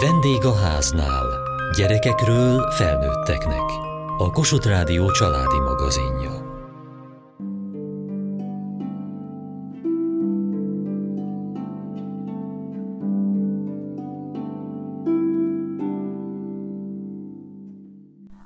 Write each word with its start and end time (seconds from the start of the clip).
Vendég 0.00 0.44
a 0.44 0.54
háznál. 0.54 1.26
Gyerekekről 1.76 2.70
felnőtteknek. 2.70 3.62
A 4.18 4.30
Kossuth 4.30 4.66
Rádió 4.66 5.10
családi 5.10 5.58
magazinja. 5.58 6.42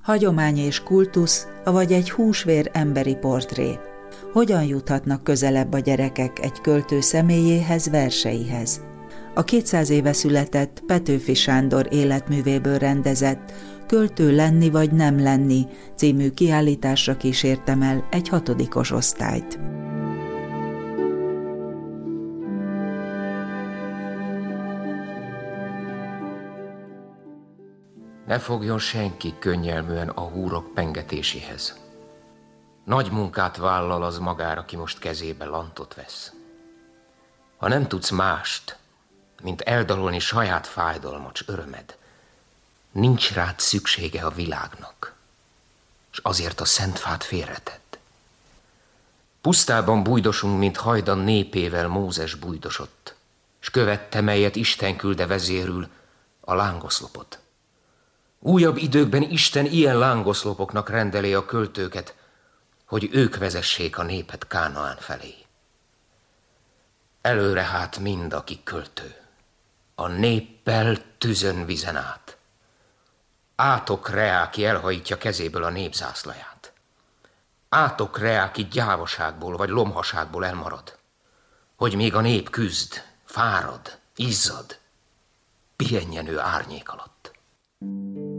Hagyomány 0.03 0.59
és 0.59 0.83
kultusz, 0.83 1.47
vagy 1.65 1.93
egy 1.93 2.11
húsvér 2.11 2.71
emberi 2.73 3.17
portré. 3.17 3.79
Hogyan 4.33 4.65
juthatnak 4.65 5.25
közelebb 5.25 5.73
a 5.73 5.79
gyerekek 5.79 6.39
egy 6.39 6.61
költő 6.61 7.01
személyéhez, 7.01 7.91
verseihez? 7.91 8.88
A 9.39 9.45
200 9.45 9.91
éve 9.91 10.13
született 10.13 10.83
Petőfi 10.87 11.35
Sándor 11.35 11.87
életművéből 11.91 12.79
rendezett 12.79 13.53
Költő 13.87 14.35
lenni 14.35 14.71
vagy 14.71 14.93
nem 14.93 15.23
lenni 15.23 15.67
című 15.95 16.31
kiállításra 16.31 17.17
kísértem 17.17 17.83
el 17.83 18.07
egy 18.11 18.29
hatodikos 18.29 18.91
osztályt. 18.91 19.59
Ne 28.27 28.39
fogjon 28.39 28.79
senki 28.79 29.35
könnyelműen 29.39 30.09
a 30.09 30.21
húrok 30.21 30.75
pengetéséhez. 30.75 31.79
Nagy 32.85 33.11
munkát 33.11 33.57
vállal 33.57 34.03
az 34.03 34.19
magára, 34.19 34.61
aki 34.61 34.77
most 34.77 34.99
kezébe 34.99 35.45
lantot 35.45 35.95
vesz. 35.95 36.33
Ha 37.57 37.69
nem 37.69 37.87
tudsz 37.89 38.11
mást, 38.11 38.78
mint 39.43 39.61
eldalolni 39.61 40.19
saját 40.19 40.67
fájdalmat, 40.67 41.39
örömed, 41.47 41.97
nincs 42.93 43.33
rád 43.33 43.61
szüksége 43.61 44.25
a 44.25 44.31
világnak, 44.31 45.15
és 46.13 46.19
azért 46.23 46.61
a 46.61 46.65
szent 46.65 46.99
fát 46.99 47.25
félretett. 47.25 47.99
Pusztában 49.41 50.03
bújdosunk, 50.03 50.59
mint 50.59 50.77
hajdan 50.77 51.19
népével 51.19 51.89
Mózes 51.89 52.35
bújdosott, 52.35 53.15
és 53.61 53.71
követte, 53.71 54.21
melyet 54.21 54.57
Isten 54.57 54.97
külde 54.97 55.27
vezérül, 55.27 55.89
a 56.41 56.55
lángoszlopot. 56.55 57.39
Újabb 58.39 58.77
időkben 58.77 59.23
Isten 59.23 59.67
ilyen 59.67 59.99
lángoszlopoknak 59.99 60.89
rendelé 60.89 61.35
a 61.35 61.45
költőket, 61.45 62.15
hogy 62.85 63.09
ők 63.13 63.37
vezessék 63.37 63.99
a 63.99 64.03
népet 64.03 64.47
Kánaán 64.47 64.97
felé. 64.97 65.35
Előre 67.21 67.63
hát 67.63 67.99
mind, 67.99 68.33
aki 68.33 68.61
költő, 68.65 69.15
a 70.01 70.07
néppel 70.07 71.19
tüzön 71.19 71.67
vizen 71.67 71.97
át. 71.97 72.37
Átok 73.57 74.09
Reáki 74.09 74.65
elhajítja 74.65 75.19
kezéből 75.19 75.65
a 75.65 75.71
népzászlaját. 75.71 76.73
Átok 77.69 78.19
Reáki 78.19 78.65
gyávaságból 78.65 79.57
vagy 79.57 79.69
lomhaságból 79.69 80.45
elmarad, 80.45 80.99
hogy 81.77 81.95
még 81.95 82.15
a 82.15 82.21
nép 82.21 82.51
küzd, 82.51 83.03
fárad, 83.25 83.99
izzad, 84.17 84.79
pihenjen 85.77 86.27
ő 86.27 86.39
árnyék 86.39 86.89
alatt. 86.89 87.33
Az 87.79 88.35
a 88.35 88.38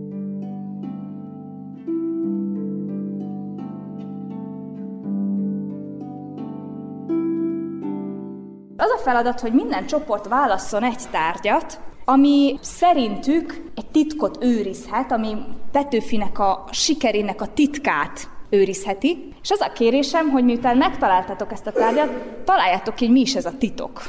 feladat, 9.09 9.39
hogy 9.39 9.53
minden 9.53 9.85
csoport 9.85 10.27
válasszon 10.27 10.83
egy 10.83 11.03
tárgyat, 11.11 11.79
ami 12.05 12.57
szerintük 12.61 13.71
egy 13.75 13.85
titkot 13.85 14.37
őrizhet, 14.43 15.11
ami 15.11 15.37
Petőfinek 15.71 16.39
a 16.39 16.65
sikerének 16.71 17.41
a 17.41 17.53
titkát 17.53 18.29
őrizheti. 18.49 19.33
És 19.41 19.51
az 19.51 19.61
a 19.61 19.71
kérésem, 19.71 20.29
hogy 20.29 20.43
miután 20.43 20.77
megtaláltatok 20.77 21.51
ezt 21.51 21.67
a 21.67 21.71
tárgyat, 21.71 22.09
találjátok 22.45 22.95
ki, 22.95 23.05
hogy 23.05 23.13
mi 23.13 23.19
is 23.19 23.35
ez 23.35 23.45
a 23.45 23.57
titok, 23.57 24.01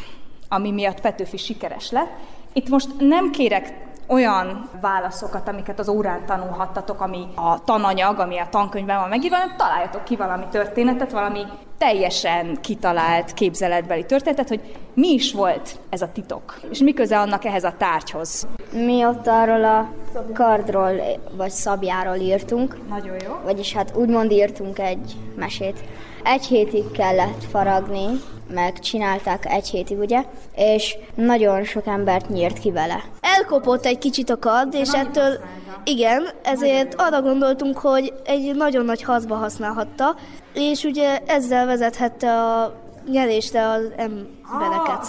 ami 0.49 0.71
miatt 0.71 1.01
Petőfi 1.01 1.37
sikeres 1.37 1.91
lett. 1.91 2.11
Itt 2.53 2.69
most 2.69 2.89
nem 2.99 3.31
kérek 3.31 3.75
olyan 4.07 4.69
válaszokat, 4.81 5.49
amiket 5.49 5.79
az 5.79 5.89
órán 5.89 6.27
tanulhattatok, 6.27 7.01
ami 7.01 7.27
a 7.35 7.65
tananyag, 7.65 8.19
ami 8.19 8.39
a 8.39 8.49
tankönyvben 8.51 8.99
van 8.99 9.09
megírva, 9.09 9.37
hanem 9.37 9.57
találjatok 9.57 10.05
ki 10.05 10.17
valami 10.17 10.45
történetet, 10.51 11.13
valami 11.13 11.41
teljesen 11.81 12.59
kitalált 12.61 13.35
képzeletbeli 13.35 14.05
történetet, 14.05 14.49
hogy 14.49 14.61
mi 14.95 15.09
is 15.09 15.33
volt 15.33 15.79
ez 15.91 16.03
a 16.03 16.11
titok, 16.13 16.61
és 16.71 16.79
mi 16.79 16.93
köze 16.93 17.19
annak 17.19 17.45
ehhez 17.45 17.65
a 17.65 17.75
tárgyhoz. 17.79 18.47
Mi 18.73 19.05
ott 19.05 19.27
arról 19.27 19.65
a 19.65 19.93
kardról, 20.35 20.93
vagy 21.37 21.51
szabjáról 21.51 22.17
írtunk. 22.17 22.89
Nagyon 22.89 23.17
jó. 23.27 23.33
Vagyis 23.45 23.73
hát 23.73 23.97
úgymond 23.97 24.33
írtunk 24.33 24.79
egy 24.79 25.17
mesét. 25.37 25.79
Egy 26.25 26.45
hétig 26.45 26.91
kellett 26.91 27.45
faragni, 27.51 28.07
meg 28.55 28.79
csinálták 28.79 29.47
egy 29.47 29.69
hétig, 29.69 29.99
ugye, 29.99 30.25
és 30.57 30.97
nagyon 31.15 31.65
sok 31.65 31.87
embert 31.87 32.29
nyírt 32.29 32.59
ki 32.59 32.71
vele. 32.71 33.05
Elkopott 33.21 33.87
egy 33.87 33.99
kicsit 33.99 34.31
a 34.31 34.39
kard, 34.39 34.75
és 34.75 34.93
ettől, 34.93 35.39
igen, 35.85 36.29
ezért 36.43 36.95
arra 36.99 37.23
gondoltunk, 37.23 37.79
hogy 37.79 38.13
egy 38.25 38.55
nagyon 38.57 38.85
nagy 38.85 39.03
haszba 39.03 39.35
használhatta, 39.35 40.17
és 40.53 40.85
ugye 40.85 41.19
ezzel 41.27 41.67
vezethette 41.67 42.33
a 42.33 42.75
nyerésre 43.11 43.69
az 43.69 43.83
embereket. 43.97 45.07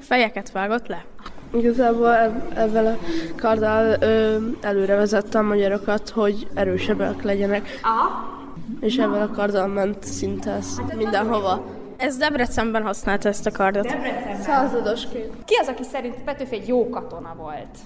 Fejeket 0.00 0.52
vágott 0.52 0.86
le? 0.86 1.04
Igazából 1.52 2.14
ebben 2.54 2.86
a 2.86 2.98
karddal 3.36 3.96
ö, 4.00 4.36
előre 4.60 4.94
vezette 4.94 5.38
a 5.38 5.42
magyarokat, 5.42 6.08
hogy 6.08 6.48
erősebbek 6.54 7.22
legyenek. 7.22 7.80
Aha. 7.82 8.32
És 8.80 8.96
ebben 8.96 9.22
a 9.22 9.30
karddal 9.30 9.66
ment 9.66 10.04
szinte 10.04 10.58
mindenhova. 10.96 11.64
Ez 11.96 12.16
Debrecenben 12.16 12.82
használta 12.82 13.28
ezt 13.28 13.46
a 13.46 13.50
kardot. 13.50 13.86
Debrecenben. 13.86 14.42
Századosként. 14.42 15.44
Ki 15.44 15.54
az, 15.54 15.68
aki 15.68 15.82
szerint 15.82 16.14
Petőfi 16.24 16.54
egy 16.54 16.68
jó 16.68 16.88
katona 16.88 17.34
volt? 17.36 17.78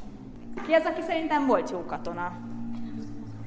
Ki 0.67 0.73
az, 0.73 0.85
aki 0.85 1.01
szerintem 1.07 1.47
volt 1.47 1.71
jó 1.71 1.85
katona? 1.85 2.33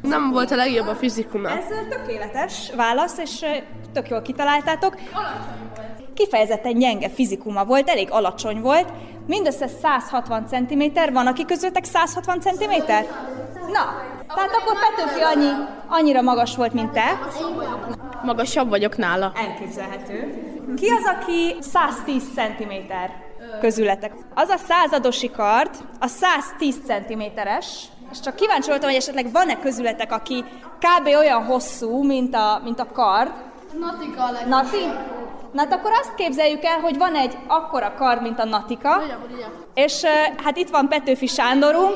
Nem 0.02 0.32
volt 0.32 0.52
a 0.52 0.56
legjobb 0.56 0.88
a 0.88 0.96
fizikuma. 0.96 1.50
Ez 1.50 1.66
tökéletes 1.90 2.72
válasz, 2.76 3.18
és 3.18 3.46
tök 3.94 4.10
jól 4.10 4.22
kitaláltátok. 4.22 4.96
Kifejezetten 6.14 6.74
gyenge 6.74 7.10
fizikuma 7.10 7.66
volt, 7.66 7.90
elég 7.90 8.12
alacsony 8.12 8.62
volt, 8.62 8.90
mindössze 9.28 9.68
160 9.68 10.46
cm, 10.48 10.84
van 11.14 11.28
aki 11.28 11.46
közöttek 11.46 11.84
160 11.84 12.40
cm? 12.40 12.72
Na, 13.72 14.02
tehát 14.36 14.52
akkor 14.52 14.78
Petőfi 14.96 15.22
annyi, 15.22 15.50
annyira 15.88 16.22
magas 16.22 16.56
volt, 16.56 16.74
mint 16.74 16.92
te. 16.92 17.20
Magasabb 18.24 18.70
vagyok 18.70 18.98
nála. 18.98 19.32
Elképzelhető. 19.36 20.44
Ki 20.76 20.90
az, 20.90 21.04
aki 21.06 21.56
110 21.60 22.24
cm 22.34 22.72
közületek? 23.62 24.14
Az 24.34 24.50
a 24.50 24.58
századosi 24.58 25.32
kard, 25.32 25.70
a 26.00 26.08
110 26.08 26.76
cm-es, 26.86 27.86
és 28.12 28.20
csak 28.20 28.36
kíváncsi 28.36 28.70
voltam, 28.70 28.90
hogy 28.90 28.98
esetleg 28.98 29.32
van-e 29.32 29.60
közületek, 29.60 30.12
aki 30.12 30.44
kb. 30.80 31.08
olyan 31.08 31.44
hosszú, 31.44 32.04
mint 32.04 32.36
a, 32.36 32.62
mint 32.64 32.80
a 32.80 32.92
kard. 32.94 33.32
Natika 33.80 34.24
a 34.24 34.48
Nati? 34.48 34.86
Na 35.52 35.62
hát 35.62 35.74
akkor 35.74 35.92
azt 35.92 36.16
képzeljük 36.16 36.64
el, 36.64 36.80
hogy 36.80 36.98
van 36.98 37.16
egy 37.16 37.38
akkora 37.48 37.94
kard, 37.98 38.22
mint 38.22 38.40
a 38.40 38.46
Natika, 38.46 39.02
és 39.74 40.04
hát 40.44 40.58
itt 40.58 40.70
van 40.70 40.88
Petőfi 40.88 41.28
Sándorunk, 41.28 41.96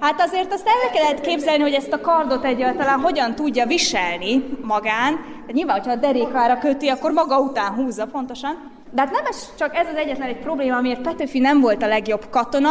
Hát 0.00 0.20
azért 0.20 0.52
azt 0.52 0.66
el 0.66 0.90
kellett 0.90 1.20
képzelni, 1.20 1.62
hogy 1.62 1.72
ezt 1.72 1.92
a 1.92 2.00
kardot 2.00 2.44
egyáltalán 2.44 3.00
hogyan 3.00 3.34
tudja 3.34 3.66
viselni 3.66 4.58
magán. 4.62 5.14
De 5.46 5.52
nyilván, 5.52 5.76
hogyha 5.76 5.92
a 5.92 5.96
derékára 5.96 6.58
köti, 6.58 6.88
akkor 6.88 7.10
maga 7.10 7.38
után 7.38 7.74
húzza 7.74 8.06
pontosan. 8.06 8.75
De 8.90 9.00
hát 9.00 9.10
nem 9.10 9.24
ez 9.26 9.52
csak 9.58 9.76
ez 9.76 9.86
az 9.86 9.96
egyetlen 9.96 10.28
egy 10.28 10.38
probléma, 10.38 10.76
amiért 10.76 11.00
Petőfi 11.00 11.38
nem 11.38 11.60
volt 11.60 11.82
a 11.82 11.86
legjobb 11.86 12.26
katona. 12.30 12.70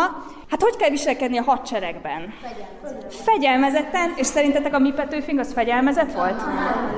Hát 0.49 0.61
hogy 0.61 0.75
kell 0.75 0.89
viselkedni 0.89 1.37
a 1.37 1.43
hadseregben? 1.43 2.33
Fegyelmezetten. 2.41 3.09
Fegyelmezetten, 3.09 4.13
és 4.15 4.25
szerintetek 4.25 4.73
a 4.73 4.79
mi 4.79 4.91
Petőfink 4.91 5.39
az 5.39 5.53
fegyelmezett 5.53 6.13
volt? 6.13 6.41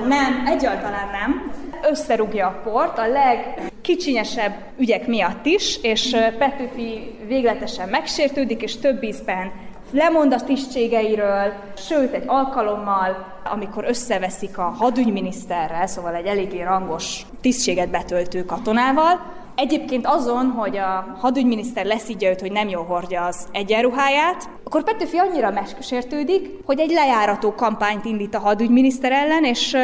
Nem, 0.06 0.46
egyáltalán 0.46 1.08
nem. 1.10 1.52
Összerúgja 1.90 2.46
a 2.46 2.60
port 2.70 2.98
a 2.98 3.06
legkicsinyesebb 3.06 4.54
ügyek 4.78 5.06
miatt 5.06 5.46
is, 5.46 5.78
és 5.82 6.16
Petőfi 6.38 7.18
végletesen 7.26 7.88
megsértődik, 7.88 8.62
és 8.62 8.76
több 8.76 9.02
ízben 9.02 9.52
lemond 9.90 10.32
a 10.32 10.40
tisztségeiről, 10.44 11.52
sőt 11.76 12.12
egy 12.12 12.24
alkalommal, 12.26 13.26
amikor 13.44 13.84
összeveszik 13.84 14.58
a 14.58 14.62
hadügyminiszterrel, 14.62 15.86
szóval 15.86 16.14
egy 16.14 16.26
eléggé 16.26 16.62
rangos 16.62 17.26
tisztséget 17.40 17.90
betöltő 17.90 18.44
katonával, 18.44 19.20
Egyébként 19.60 20.06
azon, 20.06 20.50
hogy 20.50 20.76
a 20.76 21.16
hadügyminiszter 21.20 21.84
leszígya 21.84 22.28
őt, 22.28 22.40
hogy 22.40 22.52
nem 22.52 22.68
jól 22.68 22.84
hordja 22.84 23.24
az 23.24 23.46
egyenruháját, 23.52 24.48
akkor 24.64 24.84
Petőfi 24.84 25.16
annyira 25.16 25.50
megsértődik, 25.50 26.50
hogy 26.64 26.80
egy 26.80 26.90
lejárató 26.90 27.54
kampányt 27.54 28.04
indít 28.04 28.34
a 28.34 28.38
hadügyminiszter 28.38 29.12
ellen, 29.12 29.44
és, 29.44 29.76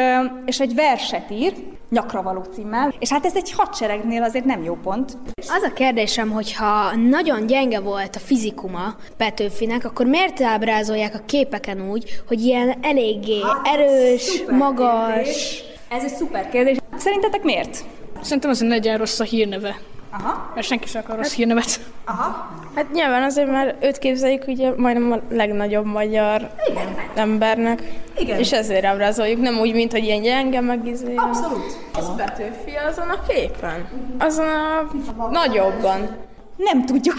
és 0.45 0.59
egy 0.59 0.75
verset 0.75 1.31
ír, 1.31 1.53
nyakravaló 1.89 2.43
címmel, 2.43 2.93
és 2.99 3.09
hát 3.09 3.25
ez 3.25 3.35
egy 3.35 3.51
hadseregnél 3.51 4.23
azért 4.23 4.45
nem 4.45 4.63
jó 4.63 4.75
pont. 4.83 5.17
Az 5.35 5.63
a 5.63 5.73
kérdésem, 5.73 6.31
hogyha 6.31 6.95
nagyon 6.95 7.45
gyenge 7.45 7.79
volt 7.79 8.15
a 8.15 8.19
fizikuma 8.19 8.95
Petőfinek, 9.17 9.85
akkor 9.85 10.05
miért 10.05 10.41
ábrázolják 10.41 11.15
a 11.15 11.25
képeken 11.25 11.89
úgy, 11.89 12.21
hogy 12.27 12.41
ilyen 12.41 12.75
eléggé 12.81 13.41
hát, 13.41 13.67
erős, 13.67 14.43
magas... 14.49 15.15
Kérdés. 15.15 15.63
Ez 15.89 16.03
egy 16.03 16.15
szuper 16.15 16.49
kérdés. 16.49 16.77
Szerintetek 16.97 17.43
miért? 17.43 17.85
Szerintem 18.25 18.49
azért 18.49 18.71
legyen 18.71 18.97
rossz 18.97 19.19
a 19.19 19.23
hírneve. 19.23 19.79
Aha. 20.11 20.51
Mert 20.55 20.67
senki 20.67 20.87
sem 20.87 21.01
akar 21.03 21.15
rossz 21.15 21.27
hát, 21.27 21.35
hírnevet. 21.35 21.79
Aha. 22.05 22.49
Hát 22.75 22.91
nyilván 22.91 23.23
azért, 23.23 23.51
mert 23.51 23.83
őt 23.83 23.97
képzeljük 23.97 24.47
ugye 24.47 24.73
majdnem 24.77 25.11
a 25.11 25.33
legnagyobb 25.33 25.85
magyar 25.85 26.51
Igen. 26.69 26.95
embernek. 27.15 27.83
Igen. 28.17 28.39
És 28.39 28.51
ezért 28.51 28.85
ábrázoljuk, 28.85 29.41
nem 29.41 29.57
úgy, 29.59 29.73
mint 29.73 29.91
hogy 29.91 30.03
ilyen 30.03 30.21
gyenge, 30.21 30.61
meg 30.61 30.87
izé. 30.87 31.15
Abszolút. 31.15 31.77
Az 31.93 32.15
Petőfi 32.15 32.75
azon 32.89 33.09
a 33.09 33.19
képen. 33.27 33.87
Azon 34.19 34.47
a 34.47 35.27
nagyobban. 35.31 36.09
Nem 36.55 36.85
tudjuk. 36.85 37.15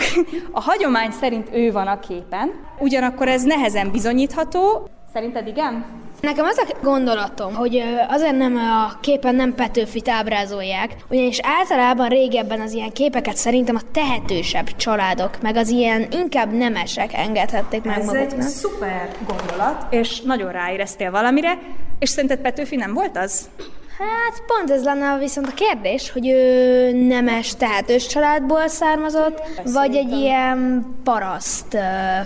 A 0.52 0.60
hagyomány 0.60 1.10
szerint 1.10 1.48
ő 1.52 1.72
van 1.72 1.86
a 1.86 1.98
képen, 1.98 2.52
ugyanakkor 2.78 3.28
ez 3.28 3.42
nehezen 3.42 3.90
bizonyítható. 3.90 4.88
Szerinted 5.12 5.46
igen? 5.46 5.84
Nekem 6.20 6.44
az 6.44 6.58
a 6.58 6.76
gondolatom, 6.82 7.54
hogy 7.54 7.82
azért 8.08 8.36
nem 8.36 8.56
a 8.56 8.98
képen 9.00 9.34
nem 9.34 9.54
Petőfit 9.54 10.08
ábrázolják, 10.08 10.96
ugyanis 11.08 11.38
általában 11.42 12.08
régebben 12.08 12.60
az 12.60 12.72
ilyen 12.72 12.92
képeket 12.92 13.36
szerintem 13.36 13.76
a 13.76 13.90
tehetősebb 13.92 14.76
családok, 14.76 15.40
meg 15.42 15.56
az 15.56 15.68
ilyen 15.68 16.06
inkább 16.10 16.52
nemesek 16.52 17.12
engedhették 17.12 17.82
meg 17.82 17.98
Ez 17.98 18.06
maguknak. 18.06 18.38
Ez 18.38 18.44
egy 18.44 18.50
szuper 18.50 19.14
gondolat, 19.26 19.86
és 19.90 20.20
nagyon 20.20 20.52
ráéreztél 20.52 21.10
valamire, 21.10 21.58
és 21.98 22.08
szerinted 22.08 22.40
Petőfi 22.40 22.76
nem 22.76 22.92
volt 22.92 23.16
az? 23.16 23.48
Hát 23.98 24.42
pont 24.46 24.70
ez 24.70 24.84
lenne 24.84 25.18
viszont 25.18 25.46
a 25.46 25.54
kérdés, 25.54 26.10
hogy 26.10 26.28
ő 26.28 26.92
nemes, 27.06 27.54
tehetős 27.54 28.06
családból 28.06 28.68
származott, 28.68 29.42
vagy 29.64 29.96
egy 29.96 30.12
ilyen 30.12 30.86
paraszt 31.04 31.76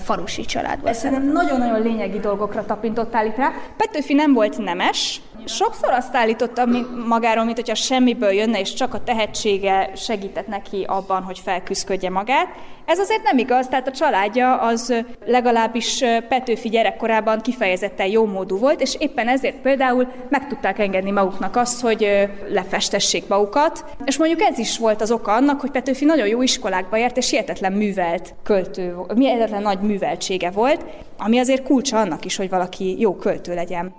falusi 0.05 0.45
családból 0.45 0.93
Szerintem 0.93 1.33
nagyon-nagyon 1.33 1.83
lényegi 1.83 2.19
dolgokra 2.19 2.65
tapintottál 2.65 3.27
itt 3.27 3.37
rá. 3.37 3.53
Petőfi 3.77 4.15
nem 4.15 4.33
volt 4.33 4.59
nemes, 4.59 5.21
Sokszor 5.45 5.93
azt 5.93 6.15
állította 6.15 6.67
magáról, 7.07 7.45
mint 7.45 7.57
hogyha 7.57 7.75
semmiből 7.75 8.31
jönne, 8.31 8.61
és 8.61 8.75
csak 8.75 8.95
a 8.95 9.05
tehetsége 9.05 9.91
segített 9.97 10.47
neki 10.47 10.85
abban, 10.89 11.23
hogy 11.23 11.39
felküzdködje 11.39 12.11
magát. 12.11 12.49
Ez 12.85 12.99
azért 12.99 13.23
nem 13.23 13.39
igaz, 13.39 13.69
tehát 13.69 13.89
a 13.89 13.93
családja 13.93 14.57
az 14.57 15.05
legalábbis 15.27 16.05
Petőfi 16.29 16.69
gyerekkorában 16.69 17.41
kifejezetten 17.41 18.07
jó 18.07 18.27
módú 18.27 18.59
volt, 18.59 18.81
és 18.81 18.97
éppen 18.99 19.29
ezért 19.29 19.57
például 19.57 20.09
meg 20.29 20.47
tudták 20.47 20.79
engedni 20.79 21.11
maguknak 21.11 21.57
azt, 21.57 21.81
hogy 21.81 22.29
lefestessék 22.49 23.29
magukat, 23.29 23.85
és 24.05 24.17
mondjuk 24.17 24.41
ez 24.41 24.59
is 24.59 24.79
volt 24.79 25.01
az 25.01 25.11
oka 25.11 25.33
annak, 25.33 25.61
hogy 25.61 25.71
Petőfi 25.71 26.05
nagyon 26.05 26.27
jó 26.27 26.43
iskolákba 26.43 26.97
járt, 26.97 27.17
és 27.17 27.31
hihetetlen 27.31 27.73
művelt 27.73 28.35
költő, 28.43 28.97
hihetetlen 29.15 29.63
nagy 29.63 29.81
műveltsége 29.81 30.51
volt, 30.51 30.85
ami 31.19 31.39
azért 31.39 31.63
kulcsa 31.63 31.99
annak 31.99 32.25
is, 32.25 32.37
hogy 32.37 32.49
valaki 32.49 33.01
jó 33.01 33.17
költő 33.17 33.55
legyen. 33.55 33.95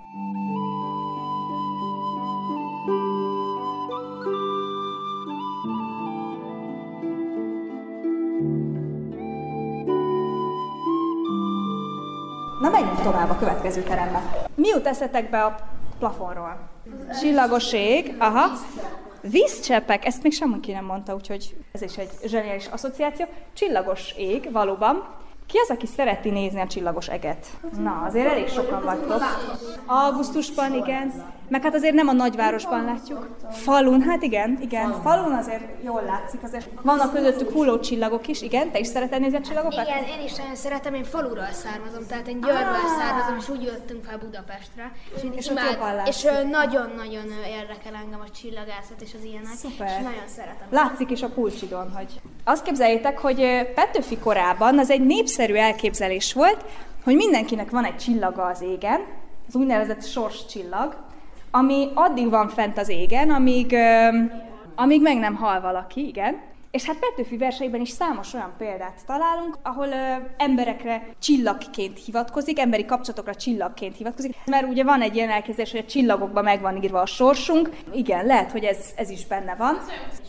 Következő 13.42 13.82
terembe. 13.82 14.22
Mi 14.54 14.68
jut 14.68 14.86
eszetek 14.86 15.30
be 15.30 15.44
a 15.44 15.56
plafonról? 15.98 16.58
Csillagos 17.20 17.72
ég, 17.72 18.14
aha. 18.18 18.46
Vízcseppek, 19.20 20.04
ezt 20.04 20.22
még 20.22 20.32
semmi 20.32 20.58
nem 20.66 20.84
mondta, 20.84 21.14
úgyhogy 21.14 21.56
ez 21.72 21.82
is 21.82 21.96
egy 21.96 22.10
zseniális 22.24 22.66
asszociáció. 22.66 23.26
Csillagos 23.52 24.14
ég, 24.16 24.52
valóban. 24.52 25.04
Ki 25.46 25.58
az, 25.58 25.70
aki 25.70 25.86
szereti 25.86 26.30
nézni 26.30 26.60
a 26.60 26.66
csillagos 26.66 27.08
eget? 27.08 27.46
Na, 27.78 28.02
azért 28.06 28.26
elég 28.26 28.48
sokan 28.48 28.84
vagytok. 28.84 29.22
Augusztusban, 29.86 30.74
igen. 30.74 31.12
Meg 31.52 31.62
hát 31.62 31.74
azért 31.74 31.94
nem 31.94 32.08
a 32.08 32.12
nagyvárosban 32.12 32.84
látjuk. 32.84 33.28
Falun, 33.50 34.02
hát 34.02 34.22
igen, 34.22 34.58
igen. 34.60 35.02
Falun 35.02 35.32
azért 35.32 35.84
jól 35.84 36.02
látszik. 36.02 36.42
Azért 36.42 36.68
vannak 36.82 37.12
közöttük 37.12 37.50
hulló 37.50 37.78
csillagok 37.78 38.28
is, 38.28 38.42
igen. 38.42 38.70
Te 38.70 38.78
is 38.78 38.86
szereted 38.86 39.20
nézni 39.20 39.36
a 39.36 39.40
csillagokat? 39.40 39.86
Igen, 39.86 40.18
én 40.18 40.24
is 40.24 40.34
nagyon 40.34 40.54
szeretem. 40.54 40.94
Én 40.94 41.04
faluról 41.04 41.48
származom, 41.52 42.06
tehát 42.08 42.28
én 42.28 42.40
Győrből 42.40 42.62
ah. 42.62 42.98
származom, 42.98 43.36
és 43.38 43.48
úgy 43.48 43.62
jöttünk 43.62 44.04
fel 44.04 44.18
Budapestre. 44.18 44.92
És, 45.16 45.22
és, 45.34 45.46
imád, 45.46 46.06
és 46.06 46.22
nagyon-nagyon 46.50 47.26
érdekel 47.60 47.94
engem 48.04 48.20
a 48.20 48.30
csillagászat 48.40 49.00
és 49.00 49.10
az 49.18 49.24
ilyenek. 49.24 49.54
Szuper. 49.54 49.86
És 49.86 49.94
nagyon 49.94 50.28
szeretem. 50.36 50.66
Látszik 50.70 51.10
is 51.10 51.22
a 51.22 51.28
pulcsidon, 51.28 51.92
hogy 51.96 52.20
azt 52.44 52.64
képzeljétek, 52.64 53.18
hogy 53.18 53.40
Petőfi 53.74 54.18
korában 54.18 54.78
az 54.78 54.90
egy 54.90 55.06
népszerű 55.06 55.54
elképzelés 55.54 56.32
volt, 56.32 56.64
hogy 57.04 57.14
mindenkinek 57.14 57.70
van 57.70 57.84
egy 57.84 57.96
csillaga 57.96 58.44
az 58.44 58.62
égen, 58.62 59.00
az 59.48 59.54
úgynevezett 59.54 60.04
sorscsillag, 60.04 61.10
ami 61.54 61.88
addig 61.94 62.30
van 62.30 62.48
fent 62.48 62.78
az 62.78 62.88
égen, 62.88 63.30
amíg, 63.30 63.76
amíg 64.74 65.02
meg 65.02 65.18
nem 65.18 65.34
hal 65.34 65.60
valaki, 65.60 66.06
igen. 66.06 66.40
És 66.72 66.84
hát 66.84 66.98
Petőfi 66.98 67.36
verseiben 67.36 67.80
is 67.80 67.88
számos 67.88 68.34
olyan 68.34 68.52
példát 68.58 69.00
találunk, 69.06 69.58
ahol 69.62 69.86
ö, 69.86 70.14
emberekre 70.36 71.06
csillagként 71.18 72.04
hivatkozik, 72.04 72.58
emberi 72.58 72.84
kapcsolatokra 72.84 73.34
csillagként 73.34 73.96
hivatkozik, 73.96 74.36
mert 74.44 74.68
ugye 74.68 74.84
van 74.84 75.00
egy 75.00 75.16
ilyen 75.16 75.30
elképzelés, 75.30 75.70
hogy 75.70 75.80
a 75.86 75.90
csillagokban 75.90 76.44
meg 76.44 76.78
írva 76.82 77.00
a 77.00 77.06
sorsunk. 77.06 77.70
Igen, 77.92 78.26
lehet, 78.26 78.52
hogy 78.52 78.64
ez, 78.64 78.78
ez 78.96 79.10
is 79.10 79.26
benne 79.26 79.54
van. 79.54 79.78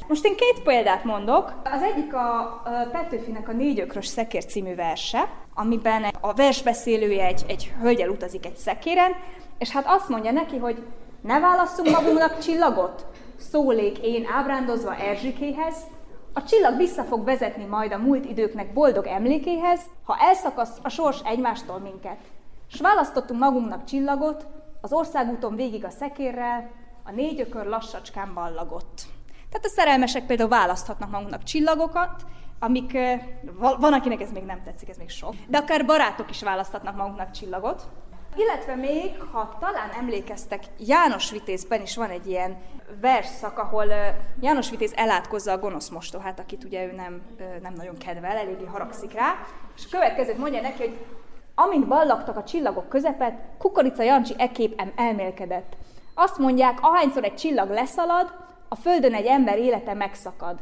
Most 0.08 0.26
én 0.26 0.36
két 0.36 0.64
példát 0.64 1.04
mondok. 1.04 1.62
Az 1.64 1.82
egyik 1.82 2.14
a, 2.14 2.40
a 2.42 2.90
Petőfinek 2.92 3.50
a 3.50 3.52
Négy 3.52 3.80
ökrös 3.80 4.08
szekér 4.08 4.46
című 4.46 4.76
verse, 4.76 5.30
amiben 5.54 6.04
a 6.22 6.34
versbeszélője 6.34 7.26
egy, 7.26 7.44
egy 7.48 7.74
hölgyel 7.82 8.10
utazik 8.10 8.46
egy 8.46 8.56
szekéren, 8.56 9.12
és 9.58 9.70
hát 9.70 9.86
azt 9.88 10.10
mondja 10.10 10.32
neki, 10.32 10.58
hogy 10.58 10.84
ne 11.24 11.40
válasszunk 11.40 11.90
magunknak 11.90 12.38
csillagot? 12.38 13.06
Szólék 13.38 13.98
én 13.98 14.26
ábrándozva 14.26 14.96
Erzsikéhez, 14.96 15.76
a 16.34 16.44
csillag 16.44 16.78
vissza 16.78 17.04
fog 17.04 17.26
vezetni 17.26 17.66
majd 17.66 17.92
a 17.92 17.98
múlt 17.98 18.26
időknek 18.26 18.74
boldog 18.74 19.08
emlékéhez, 19.08 19.82
ha 20.04 20.18
elszakaszt 20.20 20.80
a 20.82 20.90
sors 20.90 21.22
egymástól 21.26 21.80
minket. 21.80 22.18
S 22.68 22.82
választottunk 22.82 23.40
magunknak 23.40 23.84
csillagot, 23.84 24.46
az 24.82 24.94
országúton 24.94 25.56
végig 25.56 25.86
a 25.86 25.90
szekérrel, 25.90 26.70
a 27.04 27.12
négy 27.12 27.40
ökör 27.40 27.66
lassacskán 27.66 28.34
ballagott. 28.34 29.02
Tehát 29.50 29.66
a 29.66 29.70
szerelmesek 29.76 30.26
például 30.26 30.50
választhatnak 30.50 31.12
magunknak 31.12 31.44
csillagokat, 31.44 32.26
amik, 32.60 32.98
van 33.58 33.94
akinek 33.94 34.22
ez 34.22 34.32
még 34.32 34.44
nem 34.44 34.62
tetszik, 34.64 34.90
ez 34.90 34.98
még 34.98 35.10
sok, 35.10 35.34
de 35.48 35.58
akár 35.58 35.86
barátok 35.86 36.30
is 36.30 36.44
választhatnak 36.44 36.96
magunknak 36.96 37.32
csillagot, 37.32 37.90
illetve 38.36 38.76
még, 38.76 39.22
ha 39.32 39.58
talán 39.60 39.90
emlékeztek, 40.00 40.64
János 40.78 41.32
Vitézben 41.32 41.82
is 41.82 41.96
van 41.96 42.10
egy 42.10 42.28
ilyen 42.28 42.58
versszak, 43.02 43.58
ahol 43.58 43.86
János 44.42 44.70
Vitéz 44.70 44.94
elátkozza 44.96 45.52
a 45.52 45.58
gonosz 45.58 45.90
mostohát, 45.90 46.40
akit 46.40 46.64
ugye 46.64 46.86
ő 46.86 46.92
nem, 46.92 47.22
nem 47.62 47.74
nagyon 47.74 47.98
kedvel, 47.98 48.38
eléggé 48.38 48.66
haragszik 48.66 49.14
rá, 49.14 49.36
és 49.76 49.84
a 49.86 49.90
következőt 49.92 50.38
mondja 50.38 50.62
neki, 50.62 50.82
hogy 50.82 50.98
amint 51.56 51.88
ballagtak 51.88 52.38
a 52.38 52.44
csillagok 52.44 52.90
közepet, 52.90 53.40
Kukorica 53.58 54.04
Jancsi 54.04 54.34
ekép 54.38 54.82
elmélkedett. 54.96 55.76
Azt 56.16 56.38
mondják, 56.38 56.78
ahányszor 56.82 57.24
egy 57.24 57.36
csillag 57.36 57.70
leszalad, 57.70 58.34
a 58.68 58.76
földön 58.76 59.14
egy 59.14 59.26
ember 59.26 59.58
élete 59.58 59.94
megszakad. 59.94 60.60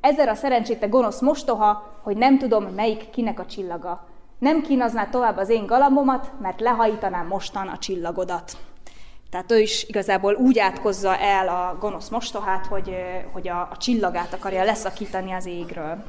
Ezzel 0.00 0.28
a 0.28 0.34
szerencséte 0.34 0.86
gonosz 0.86 1.20
mostoha, 1.20 1.98
hogy 2.02 2.16
nem 2.16 2.38
tudom, 2.38 2.64
melyik 2.64 3.10
kinek 3.10 3.38
a 3.38 3.46
csillaga. 3.46 4.06
Nem 4.44 4.62
kínazná 4.62 5.06
tovább 5.06 5.36
az 5.36 5.48
én 5.48 5.66
galambomat, 5.66 6.32
mert 6.40 6.60
lehajítanám 6.60 7.26
mostan 7.26 7.68
a 7.68 7.78
csillagodat. 7.78 8.56
Tehát 9.30 9.52
ő 9.52 9.58
is 9.60 9.84
igazából 9.88 10.34
úgy 10.34 10.58
átkozza 10.58 11.16
el 11.18 11.48
a 11.48 11.76
gonosz 11.80 12.08
mostohát, 12.08 12.66
hogy, 12.66 12.94
hogy 13.32 13.48
a, 13.48 13.60
a 13.60 13.76
csillagát 13.76 14.32
akarja 14.32 14.64
leszakítani 14.64 15.32
az 15.32 15.46
égről. 15.46 16.04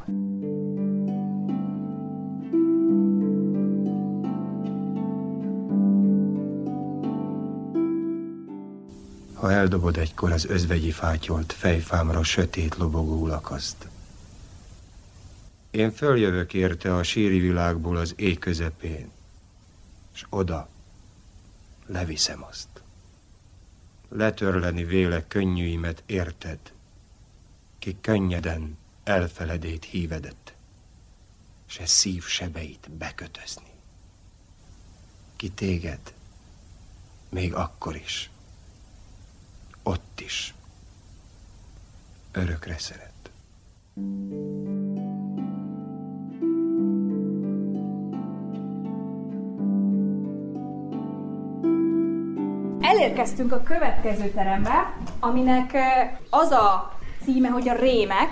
Ha 9.34 9.52
eldobod 9.52 9.98
egykor 9.98 10.32
az 10.32 10.46
özvegyi 10.46 10.92
fátyolt 10.92 11.54
fejfámra 11.54 12.24
sötét 12.24 12.78
lobogó 12.78 13.28
lakaszt, 13.28 13.88
én 15.76 15.92
följövök 15.92 16.54
érte 16.54 16.96
a 16.96 17.04
síri 17.04 17.40
világból 17.40 17.98
az 17.98 18.14
éj 18.18 18.34
közepén, 18.34 19.12
és 20.14 20.26
oda 20.30 20.70
leviszem 21.86 22.44
azt. 22.44 22.68
Letörleni 24.10 24.84
véle 24.84 25.28
könnyűimet 25.28 26.04
érted, 26.06 26.60
ki 27.80 27.98
könnyeden 28.02 28.78
elfeledét 29.04 29.86
hívedett, 29.86 30.54
se 31.66 31.86
szív 31.86 32.24
sebeit 32.24 32.92
bekötözni. 32.92 33.72
Ki 35.36 35.50
téged, 35.50 36.14
még 37.30 37.54
akkor 37.54 37.96
is, 37.96 38.30
ott 39.84 40.20
is 40.20 40.54
örökre 42.32 42.78
szeret. 42.78 43.32
Elérkeztünk 53.16 53.52
a 53.52 53.64
következő 53.64 54.30
terembe, 54.30 54.94
aminek 55.20 55.78
az 56.30 56.52
a 56.52 56.92
címe, 57.24 57.48
hogy 57.48 57.70
a 57.70 57.74
rémek. 57.74 58.30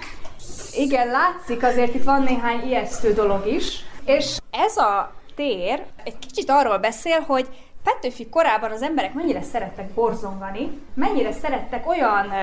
Igen, 0.74 1.08
látszik, 1.08 1.64
azért 1.64 1.94
itt 1.94 2.04
van 2.04 2.22
néhány 2.22 2.68
ijesztő 2.68 3.14
dolog 3.14 3.48
is. 3.48 3.84
És 4.06 4.38
ez 4.52 4.78
a 4.78 5.14
tér 5.36 5.84
egy 6.04 6.20
kicsit 6.20 6.50
arról 6.50 6.78
beszél, 6.78 7.20
hogy 7.20 7.48
Petőfi 7.84 8.30
korában 8.30 8.72
az 8.72 8.82
emberek 8.82 9.14
mennyire 9.14 9.42
szerettek 9.42 9.94
borzongani, 9.94 10.82
mennyire 10.94 11.32
szerettek 11.32 11.88
olyan 11.88 12.34